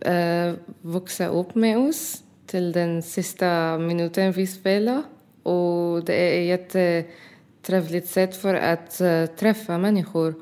eh, 0.00 0.46
äh, 0.48 0.54
vuxa 0.80 1.26
upp 1.26 1.54
med 1.54 1.78
oss 1.78 2.22
till 2.46 2.72
den 2.72 3.02
sista 3.02 3.78
minuten 3.78 4.32
vi 4.32 4.46
spelar. 4.46 5.02
Och 5.42 6.04
det 6.04 6.14
är 6.14 6.54
ett 6.54 6.74
jättetrevligt 6.74 8.08
sätt 8.08 8.36
för 8.36 8.54
att 8.54 9.00
äh, 9.00 9.26
träffa 9.26 9.78
människor 9.78 10.34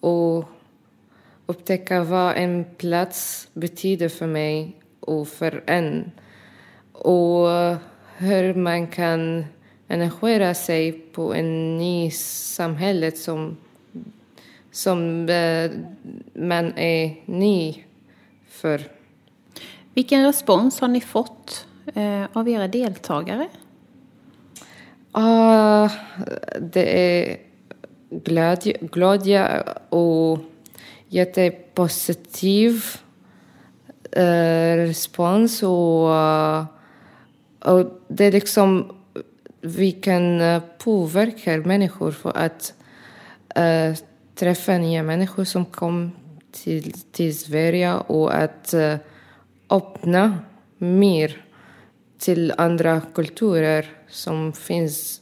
och 0.00 0.44
upptäcka 1.46 2.04
vad 2.04 2.36
en 2.36 2.64
plats 2.78 3.48
betyder 3.52 4.08
för 4.08 4.26
mig 4.26 4.76
och 5.00 5.28
för 5.28 5.62
en. 5.66 6.10
Och 6.92 7.48
hur 8.16 8.54
man 8.54 8.86
kan 8.86 9.44
engagera 9.92 10.54
sig 10.54 10.92
på 10.92 11.34
en 11.34 11.78
ny 11.78 12.10
samhälle 12.10 13.12
som, 13.12 13.56
som 14.70 15.28
eh, 15.28 15.70
man 16.34 16.78
är 16.78 17.16
ny 17.24 17.84
för. 18.48 18.82
Vilken 19.94 20.24
respons 20.24 20.80
har 20.80 20.88
ni 20.88 21.00
fått 21.00 21.66
eh, 21.94 22.24
av 22.32 22.48
era 22.48 22.68
deltagare? 22.68 23.48
Uh, 25.16 25.92
det 26.60 27.00
är 27.00 27.36
glädje, 28.10 28.78
glädje 28.80 29.62
och 29.88 30.38
jättepositiv 31.08 32.84
uh, 34.18 34.76
respons. 34.76 35.62
Och, 35.62 36.08
och 37.60 38.02
det 38.08 38.24
är 38.24 38.32
liksom, 38.32 39.01
vi 39.62 39.92
kan 39.92 40.40
eh, 40.40 40.62
påverka 40.78 41.56
människor 41.56 42.10
för 42.10 42.36
att 42.36 42.74
äh, 43.54 43.94
träffa 44.34 44.78
nya 44.78 45.02
människor 45.02 45.44
som 45.44 45.64
kom 45.64 46.10
till, 46.52 46.92
till 46.92 47.38
Sverige 47.38 47.94
och 47.94 48.34
att 48.34 48.74
äh, 48.74 48.96
öppna 49.70 50.38
mer 50.78 51.44
till 52.18 52.52
andra 52.56 53.00
kulturer 53.14 53.86
som 54.08 54.52
finns 54.52 55.20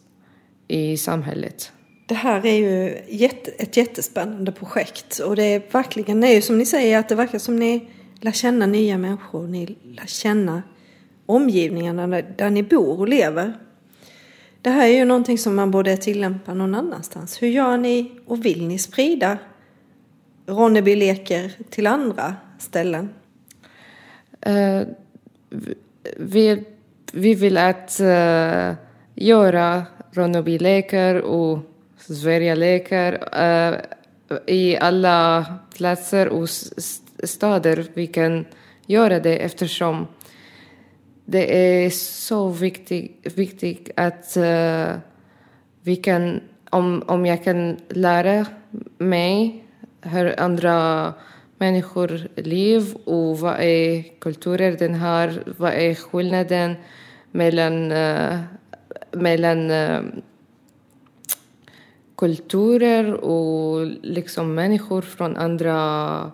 i 0.69 0.97
samhället. 0.97 1.73
Det 2.07 2.15
här 2.15 2.47
är 2.47 2.57
ju 2.57 2.89
ett 3.19 3.77
jättespännande 3.77 4.53
projekt 4.53 5.19
och 5.19 5.37
det 5.37 5.45
är 5.45 5.63
verkligen, 5.73 6.21
det 6.21 6.29
är 6.29 6.35
ju 6.35 6.43
som 6.43 6.59
ni 6.59 6.67
säger 6.67 6.99
att 6.99 7.09
det 7.09 7.15
verkar 7.15 7.39
som 7.39 7.57
ni 7.57 7.89
lär 8.21 8.33
känna 8.33 8.67
nya 8.67 8.99
människor, 8.99 9.47
ni 9.47 9.77
lär 9.83 10.07
känna 10.07 10.63
omgivningarna 11.27 12.07
där 12.07 12.51
ni 12.51 12.63
bor 12.63 13.01
och 13.01 13.09
lever. 13.09 13.55
Det 14.63 14.71
här 14.71 14.89
är 14.89 14.93
ju 14.93 15.05
någonting 15.05 15.39
som 15.39 15.57
man 15.57 15.71
borde 15.71 15.97
tillämpa 15.97 16.55
någon 16.55 16.75
annanstans. 16.75 17.43
Hur 17.43 17.49
gör 17.49 17.77
ni 17.77 18.13
och 18.27 18.45
vill 18.45 18.67
ni 18.67 18.79
sprida 18.79 19.39
Ronneby 20.47 20.97
leker 20.97 21.53
till 21.71 21.87
andra 21.87 22.37
ställen? 22.59 23.11
Uh, 24.49 24.83
vi, 26.17 26.65
vi 27.13 27.35
vill 27.35 27.57
att 27.57 28.01
uh, 28.01 28.75
göra 29.15 29.83
Ronneby 30.13 30.59
leker 30.59 31.21
och 31.21 31.59
Sverige 31.97 32.55
leker 32.55 33.13
uh, 33.13 33.81
i 34.47 34.77
alla 34.77 35.45
platser 35.77 36.29
och 36.29 36.49
städer 37.25 37.87
vi 37.95 38.07
kan 38.07 38.45
göra 38.87 39.21
det 39.21 39.37
eftersom 39.37 40.07
det 41.31 41.85
är 41.85 41.91
så 41.91 42.49
viktigt, 42.49 43.39
viktigt 43.39 43.91
att 43.97 44.37
uh, 44.37 44.99
vi 45.83 45.97
kan, 45.97 46.41
om, 46.71 47.03
om 47.07 47.27
jag 47.27 47.45
kan 47.45 47.77
lära 47.89 48.47
mig 48.99 49.65
hur 50.01 50.41
andra 50.41 51.15
människor 51.59 52.29
liv 52.37 52.95
och 53.05 53.39
vad 53.39 53.61
är 53.61 54.03
kulturer 54.21 54.77
den 54.77 54.95
har, 54.95 55.43
vad 55.59 55.73
är 55.73 55.95
skillnaden 55.95 56.75
mellan, 57.31 57.93
uh, 57.93 58.39
mellan 59.13 59.71
uh, 59.71 60.01
kulturer 62.17 63.15
och 63.15 63.87
liksom 64.03 64.55
människor 64.55 65.03
från 65.03 65.37
andra 65.37 66.33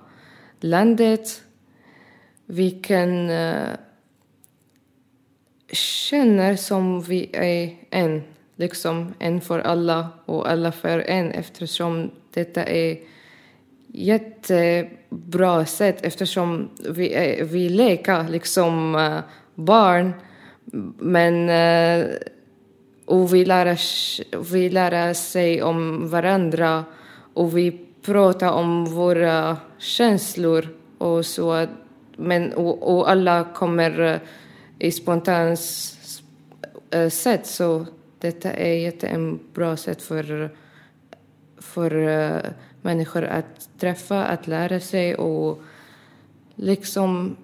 landet. 0.61 1.43
Vi 2.47 2.71
kan 2.71 3.31
känner 5.73 6.57
som 6.57 7.01
vi 7.01 7.31
är 7.33 7.77
en, 7.91 8.23
liksom 8.57 9.15
en 9.19 9.41
för 9.41 9.59
alla 9.59 10.09
och 10.27 10.51
alla 10.51 10.73
för 10.73 10.99
en 10.99 11.31
eftersom 11.31 12.11
detta 12.35 12.65
är 12.65 12.99
jättebra 13.87 15.65
sätt 15.65 16.05
eftersom 16.05 16.69
vi, 16.91 17.15
är, 17.15 17.45
vi 17.45 17.69
leker 17.69 18.29
liksom 18.29 18.95
eh, 18.95 19.19
barn 19.55 20.13
men 20.99 21.49
eh, 21.49 22.07
och 23.05 23.35
vi 23.35 23.45
lär, 23.45 23.79
vi 24.53 24.71
lär 24.71 25.15
sig 25.15 25.63
om 25.63 26.09
varandra 26.09 26.85
och 27.35 27.59
vi 27.59 27.81
pratar 28.03 28.53
om 28.53 28.85
våra 28.85 29.57
känslor 29.79 30.69
och 30.99 31.27
så. 31.27 31.67
Men, 32.17 32.53
och, 32.53 32.97
och 32.97 33.11
alla 33.11 33.45
kommer 33.55 34.01
eh, 34.01 34.19
i 34.79 34.93
spontant 34.93 35.61
eh, 36.91 37.09
sätt 37.09 37.47
så 37.47 37.87
detta 38.19 38.53
är 38.53 38.75
jättebra 38.75 39.77
sätt 39.77 40.03
för, 40.03 40.57
för 41.59 42.09
eh, 42.09 42.51
människor 42.83 43.25
att 43.25 43.69
träffa, 43.79 44.25
att 44.25 44.47
lära 44.47 44.81
sig 44.81 45.15
och 45.15 45.63
liksom 46.55 47.37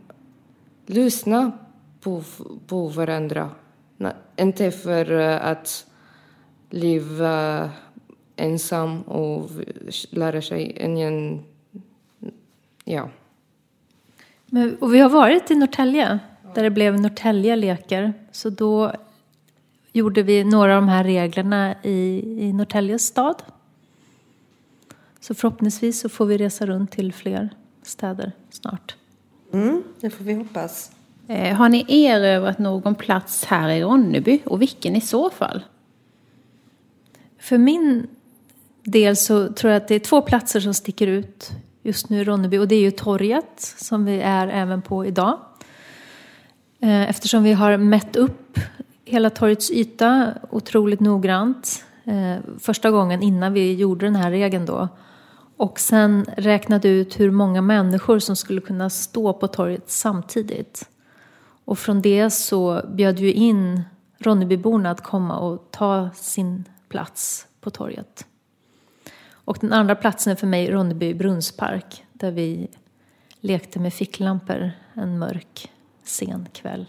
lyssna 0.87 1.53
på, 2.01 2.23
på 2.66 2.88
varandra. 2.88 3.51
Inte 4.37 4.71
för 4.71 5.21
eh, 5.21 5.47
att 5.47 5.87
leva 6.71 7.71
ensam 8.37 9.03
och 9.03 9.51
lära 10.11 10.42
sig 10.42 10.77
ingen... 10.81 11.42
Ja. 12.85 13.09
Men, 14.47 14.77
och 14.77 14.95
vi 14.95 14.99
har 14.99 15.11
varit 15.11 15.51
i 15.51 15.55
Norrtälje, 15.55 16.18
där 16.55 16.62
det 16.62 16.71
blev 16.71 17.01
Norrtälje 17.01 17.57
leker. 17.57 18.12
Så 18.33 18.51
då 18.51 18.93
gjorde 19.93 20.23
vi 20.23 20.45
några 20.45 20.77
av 20.77 20.83
de 20.83 20.88
här 20.88 21.05
reglerna 21.05 21.75
i, 21.83 22.25
i 22.38 22.53
Norrtäljes 22.53 23.03
stad. 23.03 23.43
Så 25.21 25.35
förhoppningsvis 25.35 26.01
så 26.01 26.09
får 26.09 26.27
vi 26.27 26.38
resa 26.38 26.67
runt 26.67 26.91
till 26.91 27.12
fler 27.12 27.51
städer 27.83 28.33
snart. 28.51 28.97
Mm, 29.53 29.83
det 30.01 30.11
får 30.11 30.25
vi 30.25 30.35
hoppas. 30.35 30.93
Eh, 31.29 31.57
har 31.57 31.69
ni 31.69 32.05
erövrat 32.07 32.59
någon 32.59 32.95
plats 32.95 33.45
här 33.45 33.69
i 33.69 33.83
Ronneby 33.83 34.41
och 34.45 34.62
vilken 34.62 34.97
i 34.97 35.01
så 35.01 35.31
fall? 35.31 35.62
För 37.38 37.59
min 37.59 38.07
del 38.85 39.17
så 39.17 39.53
tror 39.53 39.73
jag 39.73 39.83
att 39.83 39.88
det 39.88 39.95
är 39.95 40.01
två 40.01 40.23
platser 40.23 40.61
som 40.61 40.75
sticker 40.75 41.07
ut 41.07 41.51
just 41.83 42.09
nu 42.09 42.21
i 42.21 42.25
Ronneby 42.25 42.59
och 42.59 42.69
det 42.69 42.75
är 42.75 42.81
ju 42.81 42.91
torget 42.91 43.61
som 43.79 44.05
vi 44.05 44.21
är 44.21 44.49
även 44.49 44.83
på 44.83 45.07
idag. 45.07 45.38
Eh, 46.83 47.11
eftersom 47.11 47.42
vi 47.42 47.53
har 47.53 47.77
mätt 47.77 48.16
upp 48.16 48.59
hela 49.05 49.31
torgets 49.31 49.71
yta 49.71 50.35
otroligt 50.51 51.01
noggrant 51.01 51.85
eh, 52.05 52.37
första 52.59 52.90
gången 52.90 53.23
innan 53.23 53.53
vi 53.53 53.75
gjorde 53.75 54.07
den 54.07 54.16
här 54.16 54.31
regeln 54.31 54.66
då. 54.66 54.88
Och 55.57 55.81
sen 55.81 56.27
räknat 56.37 56.85
ut 56.85 57.21
hur 57.21 57.31
många 57.31 57.62
människor 57.62 58.18
som 58.18 58.37
skulle 58.37 58.61
kunna 58.61 58.90
stå 58.90 59.33
på 59.33 59.49
torget 59.49 59.90
samtidigt. 59.90 60.88
Och 61.64 61.79
från 61.79 62.03
det 62.03 62.31
så 62.31 62.83
bjöd 62.95 63.18
vi 63.18 63.33
in 63.33 63.83
Ronnebyborna 64.18 64.90
att 64.90 65.03
komma 65.03 65.38
och 65.38 65.68
ta 65.71 66.11
sin 66.14 66.64
plats 66.88 67.47
på 67.61 67.71
torget. 67.71 68.27
Och 69.33 69.59
den 69.61 69.73
andra 69.73 69.95
platsen 69.95 70.31
är 70.31 70.37
för 70.37 70.47
mig 70.47 70.71
Ronneby 70.71 71.14
brunnspark 71.14 72.05
där 72.12 72.31
vi 72.31 72.68
lekte 73.40 73.79
med 73.79 73.95
ficklampor 73.95 74.71
en 74.95 75.18
mörk 75.18 75.72
sen 76.12 76.48
kväll. 76.53 76.87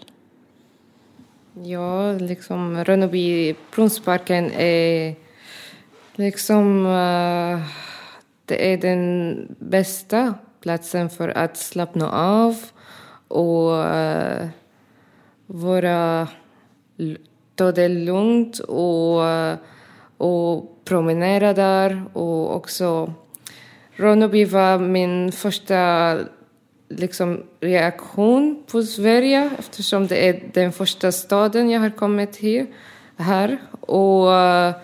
Ja, 1.64 2.12
liksom 2.12 2.84
Ronneby 2.84 3.56
brunnsparken 3.76 4.52
är 4.52 5.16
liksom 6.16 6.86
eh, 6.86 7.60
det 8.46 8.74
är 8.74 8.78
den 8.78 9.38
bästa 9.60 10.34
platsen 10.60 11.10
för 11.10 11.30
att 11.30 11.58
slappna 11.58 12.12
av 12.12 12.56
och 13.28 13.86
eh, 13.86 14.48
vara, 15.46 16.28
ta 17.56 17.72
det 17.72 17.88
lugnt 17.88 18.60
och, 18.60 19.26
eh, 19.26 19.56
och 20.18 20.86
promenera 20.86 21.54
där. 21.54 22.04
Och 22.14 22.56
också 22.56 23.14
Ronneby 23.96 24.46
var 24.46 24.80
min 24.80 25.32
första 25.32 26.20
liksom, 26.90 27.44
reaktion 27.60 28.64
på 28.68 28.84
Sverige 28.84 29.52
eftersom 29.60 30.08
det 30.08 30.28
är 30.28 30.44
den 30.54 30.72
första 30.72 31.12
staden 31.12 31.70
jag 31.70 31.80
har 31.80 31.90
kommit 31.90 32.34
till 32.34 32.66
här. 33.18 33.58
Och 33.80 34.36
eh, 34.36 34.76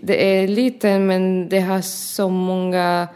det 0.00 0.24
är 0.24 0.48
liten 0.48 1.06
men 1.06 1.48
det 1.48 1.60
har 1.60 1.80
så 1.80 2.28
många 2.28 3.08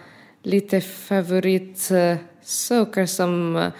lite 0.42 0.80
favoritsaker 0.80 3.00
eh, 3.00 3.06
som 3.06 3.56
eh, 3.56 3.72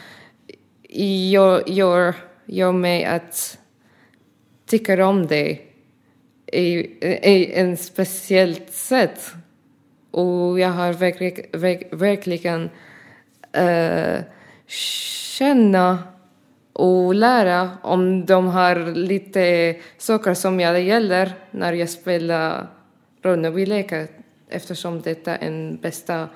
gör, 1.30 1.62
gör 1.66 2.14
gör 2.50 2.72
mig 2.72 3.04
att 3.04 3.58
tycka 4.66 5.06
om 5.06 5.26
dig 5.26 5.66
i, 6.52 6.60
i 6.60 7.52
en 7.54 7.76
speciellt 7.76 8.72
sätt. 8.72 9.32
Och 10.10 10.60
jag 10.60 10.68
har 10.68 10.92
verkligen, 10.92 11.44
verkligen 11.98 12.70
eh, 13.52 14.22
känna 14.66 15.98
och 16.72 17.14
lära 17.14 17.70
om 17.82 18.26
de 18.26 18.46
har 18.46 18.94
lite 18.94 19.76
saker 19.98 20.34
som 20.34 20.60
jag 20.60 20.82
gäller 20.82 21.32
när 21.50 21.72
jag 21.72 21.88
spelar 21.88 22.66
Ronnebylekar 23.22 24.08
eftersom 24.48 25.00
detta 25.00 25.36
är 25.36 25.46
en 25.46 25.76
bästa 25.76 26.28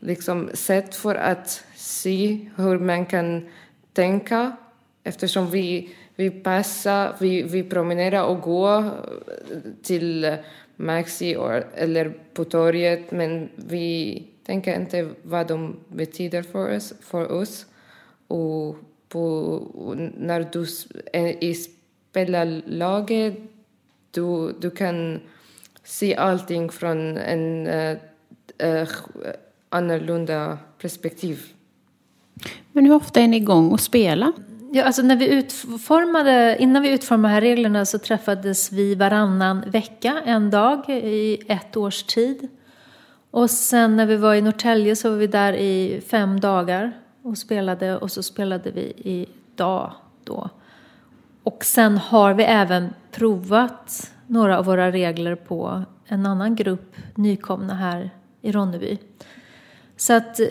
liksom, 0.00 0.50
sätt 0.54 0.94
för 0.94 1.14
att 1.14 1.64
se 1.74 2.38
hur 2.56 2.78
man 2.78 3.06
kan 3.06 3.48
tänka 3.92 4.56
eftersom 5.04 5.50
vi, 5.50 5.94
vi 6.16 6.30
passar, 6.30 7.16
vi, 7.18 7.42
vi 7.42 7.62
promenerar 7.62 8.22
och 8.24 8.40
går 8.40 8.90
till 9.82 10.36
Maxi 10.76 11.36
eller 11.74 12.12
på 12.34 12.44
torget 12.44 13.10
men 13.10 13.48
vi 13.56 14.24
tänker 14.48 14.80
inte 14.80 15.10
vad 15.22 15.46
de 15.46 15.76
betyder 15.88 16.42
för 16.42 16.76
oss. 16.76 16.92
För 17.00 17.32
oss. 17.32 17.66
Och 18.28 18.76
på, 19.08 19.94
när 20.16 20.48
du 20.52 20.66
i 21.40 21.54
spelarlaget 21.54 23.34
du, 24.10 24.52
du 24.60 24.70
kan 24.70 25.20
se 25.84 26.16
allting 26.16 26.70
från 26.70 27.16
en 27.16 27.66
uh, 27.66 28.88
annorlunda 29.68 30.58
perspektiv. 30.80 31.42
Men 32.72 32.86
hur 32.86 32.94
ofta 32.94 33.20
är 33.20 33.28
ni 33.28 33.36
igång 33.36 33.72
och 33.72 33.80
spelar? 33.80 34.32
Ja, 34.72 34.84
alltså 34.84 35.02
när 35.02 35.16
vi 35.16 35.28
utformade, 35.28 36.56
innan 36.60 36.82
vi 36.82 36.90
utformade 36.90 37.28
de 37.28 37.34
här 37.34 37.40
reglerna 37.40 37.86
så 37.86 37.98
träffades 37.98 38.72
vi 38.72 38.94
varannan 38.94 39.70
vecka, 39.70 40.22
en 40.24 40.50
dag 40.50 40.88
i 40.88 41.42
ett 41.48 41.76
års 41.76 42.02
tid. 42.02 42.48
Och 43.38 43.50
sen 43.50 43.96
när 43.96 44.06
vi 44.06 44.16
var 44.16 44.34
i 44.34 44.40
Norrtälje 44.40 44.96
så 44.96 45.10
var 45.10 45.16
vi 45.16 45.26
där 45.26 45.52
i 45.52 46.00
fem 46.06 46.40
dagar 46.40 46.92
och 47.22 47.38
spelade 47.38 47.96
och 47.98 48.10
så 48.10 48.22
spelade 48.22 48.70
vi 48.70 48.82
i 48.96 49.26
dag 49.54 49.92
då. 50.24 50.50
Och 51.42 51.64
sen 51.64 51.98
har 51.98 52.34
vi 52.34 52.44
även 52.44 52.88
provat 53.12 54.12
några 54.26 54.58
av 54.58 54.64
våra 54.64 54.92
regler 54.92 55.34
på 55.34 55.84
en 56.06 56.26
annan 56.26 56.54
grupp 56.54 56.96
nykomna 57.14 57.74
här 57.74 58.10
i 58.42 58.52
Ronneby. 58.52 58.98
Så 59.96 60.12
att 60.12 60.40
eh, 60.40 60.46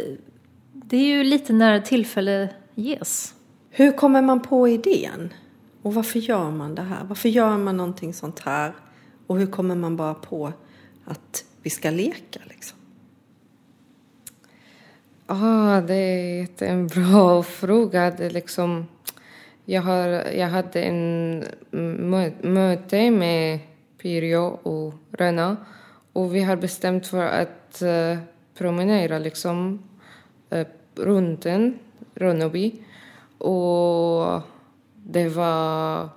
det 0.74 0.98
är 0.98 1.08
ju 1.08 1.24
lite 1.24 1.54
när 1.54 1.80
tillfälle 1.80 2.50
ges. 2.76 3.34
Hur 3.70 3.92
kommer 3.92 4.22
man 4.22 4.40
på 4.40 4.68
idén? 4.68 5.34
Och 5.82 5.94
varför 5.94 6.20
gör 6.20 6.52
man 6.52 6.76
det 6.76 6.82
här? 6.82 7.04
Varför 7.04 7.30
gör 7.30 7.58
man 7.58 7.78
någonting 7.78 8.14
sånt 8.14 8.40
här? 8.40 8.74
Och 9.28 9.40
hur 9.40 9.48
kommer 9.48 9.76
man 9.76 9.98
bara 9.98 10.14
på 10.14 10.54
att 11.06 11.44
vi 11.62 11.70
ska 11.70 11.90
leka 11.90 12.40
liksom? 12.46 12.77
Ah, 15.30 15.82
det 15.82 15.94
är 15.94 16.64
en 16.64 16.88
bra 16.88 17.44
fråga. 17.60 18.12
Det 18.12 18.30
liksom, 18.30 18.88
jag, 19.66 19.82
har, 19.82 20.08
jag 20.34 20.48
hade 20.48 20.82
en 20.82 21.44
mö 22.10 22.32
möte 22.42 23.12
med 23.12 23.60
Pirjo 23.98 24.60
och 24.64 24.94
Rena 25.12 25.58
och 26.14 26.36
vi 26.36 26.44
har 26.44 26.56
bestämt 26.56 27.08
för 27.08 27.24
att 27.24 27.82
uh, 27.82 28.18
promenera 28.58 29.20
liksom, 29.20 29.84
uh, 30.54 30.66
runt 30.96 31.42
den, 31.42 31.80
Ronneby. 32.16 32.76
Och 33.38 34.42
det 34.96 35.28
var... 35.28 36.10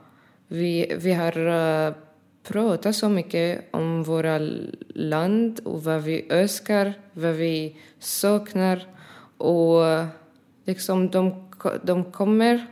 Vi, 0.48 0.96
vi 0.98 1.12
har 1.12 1.38
uh, 1.38 1.94
pratat 2.42 2.96
så 2.96 3.08
mycket 3.08 3.64
om 3.70 4.02
våra 4.02 4.38
land 4.88 5.60
och 5.64 5.84
vad 5.84 6.02
vi 6.02 6.26
önskar, 6.30 6.92
vad 7.12 7.34
vi 7.34 7.76
saknar. 7.98 8.99
Och 9.40 10.06
liksom 10.64 11.10
de, 11.10 11.50
de 11.82 12.12
kommer 12.12 12.66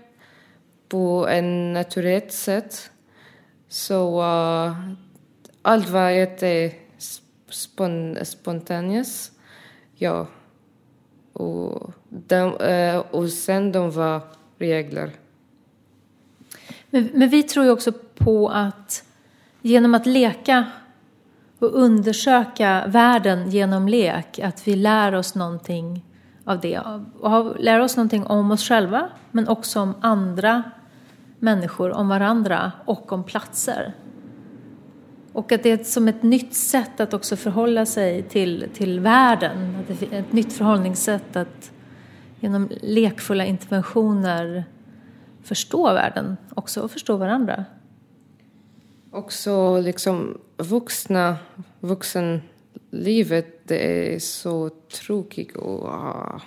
på 0.88 1.28
en 1.28 1.72
naturligt 1.72 2.32
sätt. 2.32 2.90
Så 3.68 4.20
uh, 4.20 4.72
allt 5.62 5.88
var 5.88 6.10
jättespontant. 6.10 8.26
spon. 8.26 8.62
Ja. 9.94 10.26
Och, 11.32 11.90
de, 12.08 12.54
uh, 12.54 12.98
och 13.10 13.28
sen 13.28 13.72
de 13.72 13.90
var 13.90 14.20
regler. 14.58 15.10
Men, 16.90 17.10
men 17.14 17.28
vi 17.28 17.42
tror 17.42 17.64
ju 17.64 17.70
också 17.70 17.92
på 18.14 18.48
att 18.48 19.04
genom 19.62 19.94
att 19.94 20.06
leka 20.06 20.66
och 21.58 21.74
undersöka 21.74 22.84
världen 22.86 23.50
genom 23.50 23.88
lek, 23.88 24.38
att 24.38 24.68
vi 24.68 24.76
lär 24.76 25.14
oss 25.14 25.34
någonting 25.34 26.04
av 26.48 26.60
det. 26.60 26.80
Och 27.20 27.60
lära 27.60 27.84
oss 27.84 27.96
någonting 27.96 28.26
om 28.26 28.50
oss 28.50 28.68
själva, 28.68 29.08
men 29.30 29.48
också 29.48 29.80
om 29.80 29.94
andra 30.00 30.62
människor, 31.38 31.90
om 31.90 32.08
varandra 32.08 32.72
och 32.84 33.12
om 33.12 33.24
platser. 33.24 33.94
Och 35.32 35.52
att 35.52 35.62
det 35.62 35.70
är 35.70 35.84
som 35.84 36.08
ett 36.08 36.22
nytt 36.22 36.54
sätt 36.54 37.00
att 37.00 37.14
också 37.14 37.36
förhålla 37.36 37.86
sig 37.86 38.22
till, 38.22 38.68
till 38.74 39.00
världen. 39.00 39.76
Att 39.80 40.00
det 40.00 40.16
är 40.16 40.20
ett 40.20 40.32
nytt 40.32 40.52
förhållningssätt 40.52 41.36
att 41.36 41.70
genom 42.40 42.68
lekfulla 42.80 43.44
interventioner 43.44 44.64
förstå 45.42 45.92
världen 45.92 46.36
också 46.54 46.80
och 46.80 46.90
förstå 46.90 47.16
varandra. 47.16 47.64
Också 49.10 49.80
liksom 49.80 50.38
vuxna, 50.56 51.36
vuxen, 51.80 52.40
det 52.90 54.14
är 54.14 54.18
så 54.18 54.70
tråkigt 54.70 55.56
och 55.56 55.88
uh, 55.88 56.40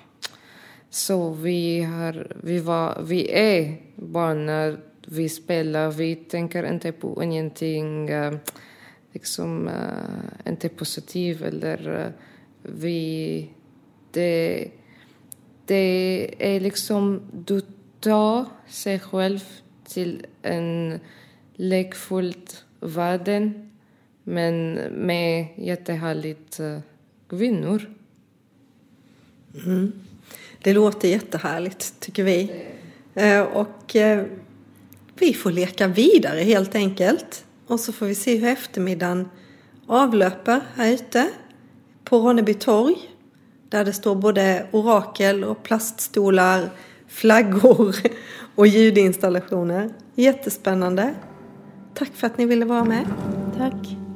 så 0.90 1.30
vi, 1.30 1.82
har, 1.82 2.38
vi, 2.44 2.60
var, 2.60 3.02
vi 3.04 3.32
är 3.32 3.82
barn 3.96 4.46
när 4.46 4.80
vi 5.08 5.30
spelar, 5.30 5.92
vi 5.92 6.16
tänker 6.16 6.74
inte 6.74 6.92
på 6.92 7.24
ingenting 7.24 8.12
uh, 8.12 8.34
liksom 9.14 9.68
uh, 9.68 10.52
inte 10.52 10.70
positivt 10.70 11.42
eller 11.42 11.90
uh, 11.90 12.12
vi... 12.62 13.50
Det, 14.12 14.68
det 15.66 16.36
är 16.40 16.60
liksom... 16.60 17.22
Du 17.34 17.62
tar 18.00 18.46
sig 18.68 19.00
själv 19.00 19.40
till 19.84 20.26
en 20.42 21.00
lekfullt 21.56 22.66
världen 22.80 23.71
men 24.24 24.74
med 24.92 25.48
jättehärligt 25.56 26.60
uh, 26.60 26.80
kvinnor. 27.30 27.90
Mm. 29.66 29.92
Det 30.64 30.74
låter 30.74 31.08
jättehärligt 31.08 32.00
tycker 32.00 32.24
vi. 32.24 32.52
Uh, 33.18 33.42
och 33.42 33.96
uh, 33.96 34.24
vi 35.16 35.34
får 35.34 35.52
leka 35.52 35.88
vidare 35.88 36.40
helt 36.40 36.76
enkelt. 36.76 37.46
Och 37.68 37.80
så 37.80 37.94
får 37.94 38.06
vi 38.06 38.16
se 38.16 38.38
hur 38.38 38.48
eftermiddagen 38.48 39.30
avlöper 39.88 40.62
här 40.76 40.94
ute 40.94 41.30
på 42.04 42.18
Ronneby 42.18 42.54
torg. 42.54 42.96
Där 43.70 43.86
det 43.86 43.94
står 43.94 44.16
både 44.16 44.68
orakel 44.72 45.44
och 45.44 45.64
plaststolar, 45.64 46.70
flaggor 47.08 47.96
och 48.56 48.68
ljudinstallationer. 48.68 49.94
Jättespännande. 50.16 51.14
Tack 51.94 52.12
för 52.14 52.28
att 52.28 52.38
ni 52.38 52.46
ville 52.46 52.66
vara 52.66 52.84
med. 52.84 53.06
Tack. 53.58 54.11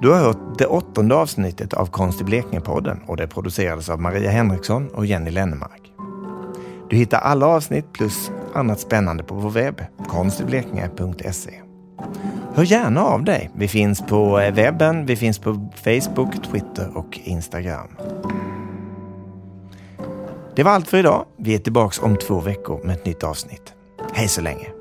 Du 0.00 0.10
har 0.10 0.18
hört 0.18 0.58
det 0.58 0.66
åttonde 0.66 1.14
avsnittet 1.14 1.74
av 1.74 1.86
Konst 1.86 2.20
i 2.20 2.24
Blekinge-podden 2.24 3.00
och 3.06 3.16
det 3.16 3.26
producerades 3.26 3.90
av 3.90 4.00
Maria 4.00 4.30
Henriksson 4.30 4.88
och 4.88 5.06
Jenny 5.06 5.30
Lennemark. 5.30 5.92
Du 6.90 6.96
hittar 6.96 7.18
alla 7.18 7.46
avsnitt 7.46 7.92
plus 7.92 8.30
annat 8.54 8.80
spännande 8.80 9.22
på 9.22 9.34
vår 9.34 9.50
webb, 9.50 9.84
konstiblekinge.se. 10.08 11.60
Hör 12.54 12.64
gärna 12.64 13.02
av 13.02 13.24
dig. 13.24 13.50
Vi 13.54 13.68
finns 13.68 14.00
på 14.06 14.40
eh, 14.40 14.54
webben, 14.54 15.06
vi 15.06 15.16
finns 15.16 15.38
på 15.38 15.70
Facebook, 15.74 16.42
Twitter 16.50 16.96
och 16.96 17.18
Instagram. 17.24 17.88
Det 20.56 20.62
var 20.62 20.72
allt 20.72 20.88
för 20.88 20.98
idag. 20.98 21.24
Vi 21.38 21.54
är 21.54 21.58
tillbaka 21.58 22.06
om 22.06 22.16
två 22.16 22.40
veckor 22.40 22.80
med 22.84 22.96
ett 22.96 23.06
nytt 23.06 23.24
avsnitt. 23.24 23.74
Hej 24.12 24.28
så 24.28 24.40
länge! 24.40 24.79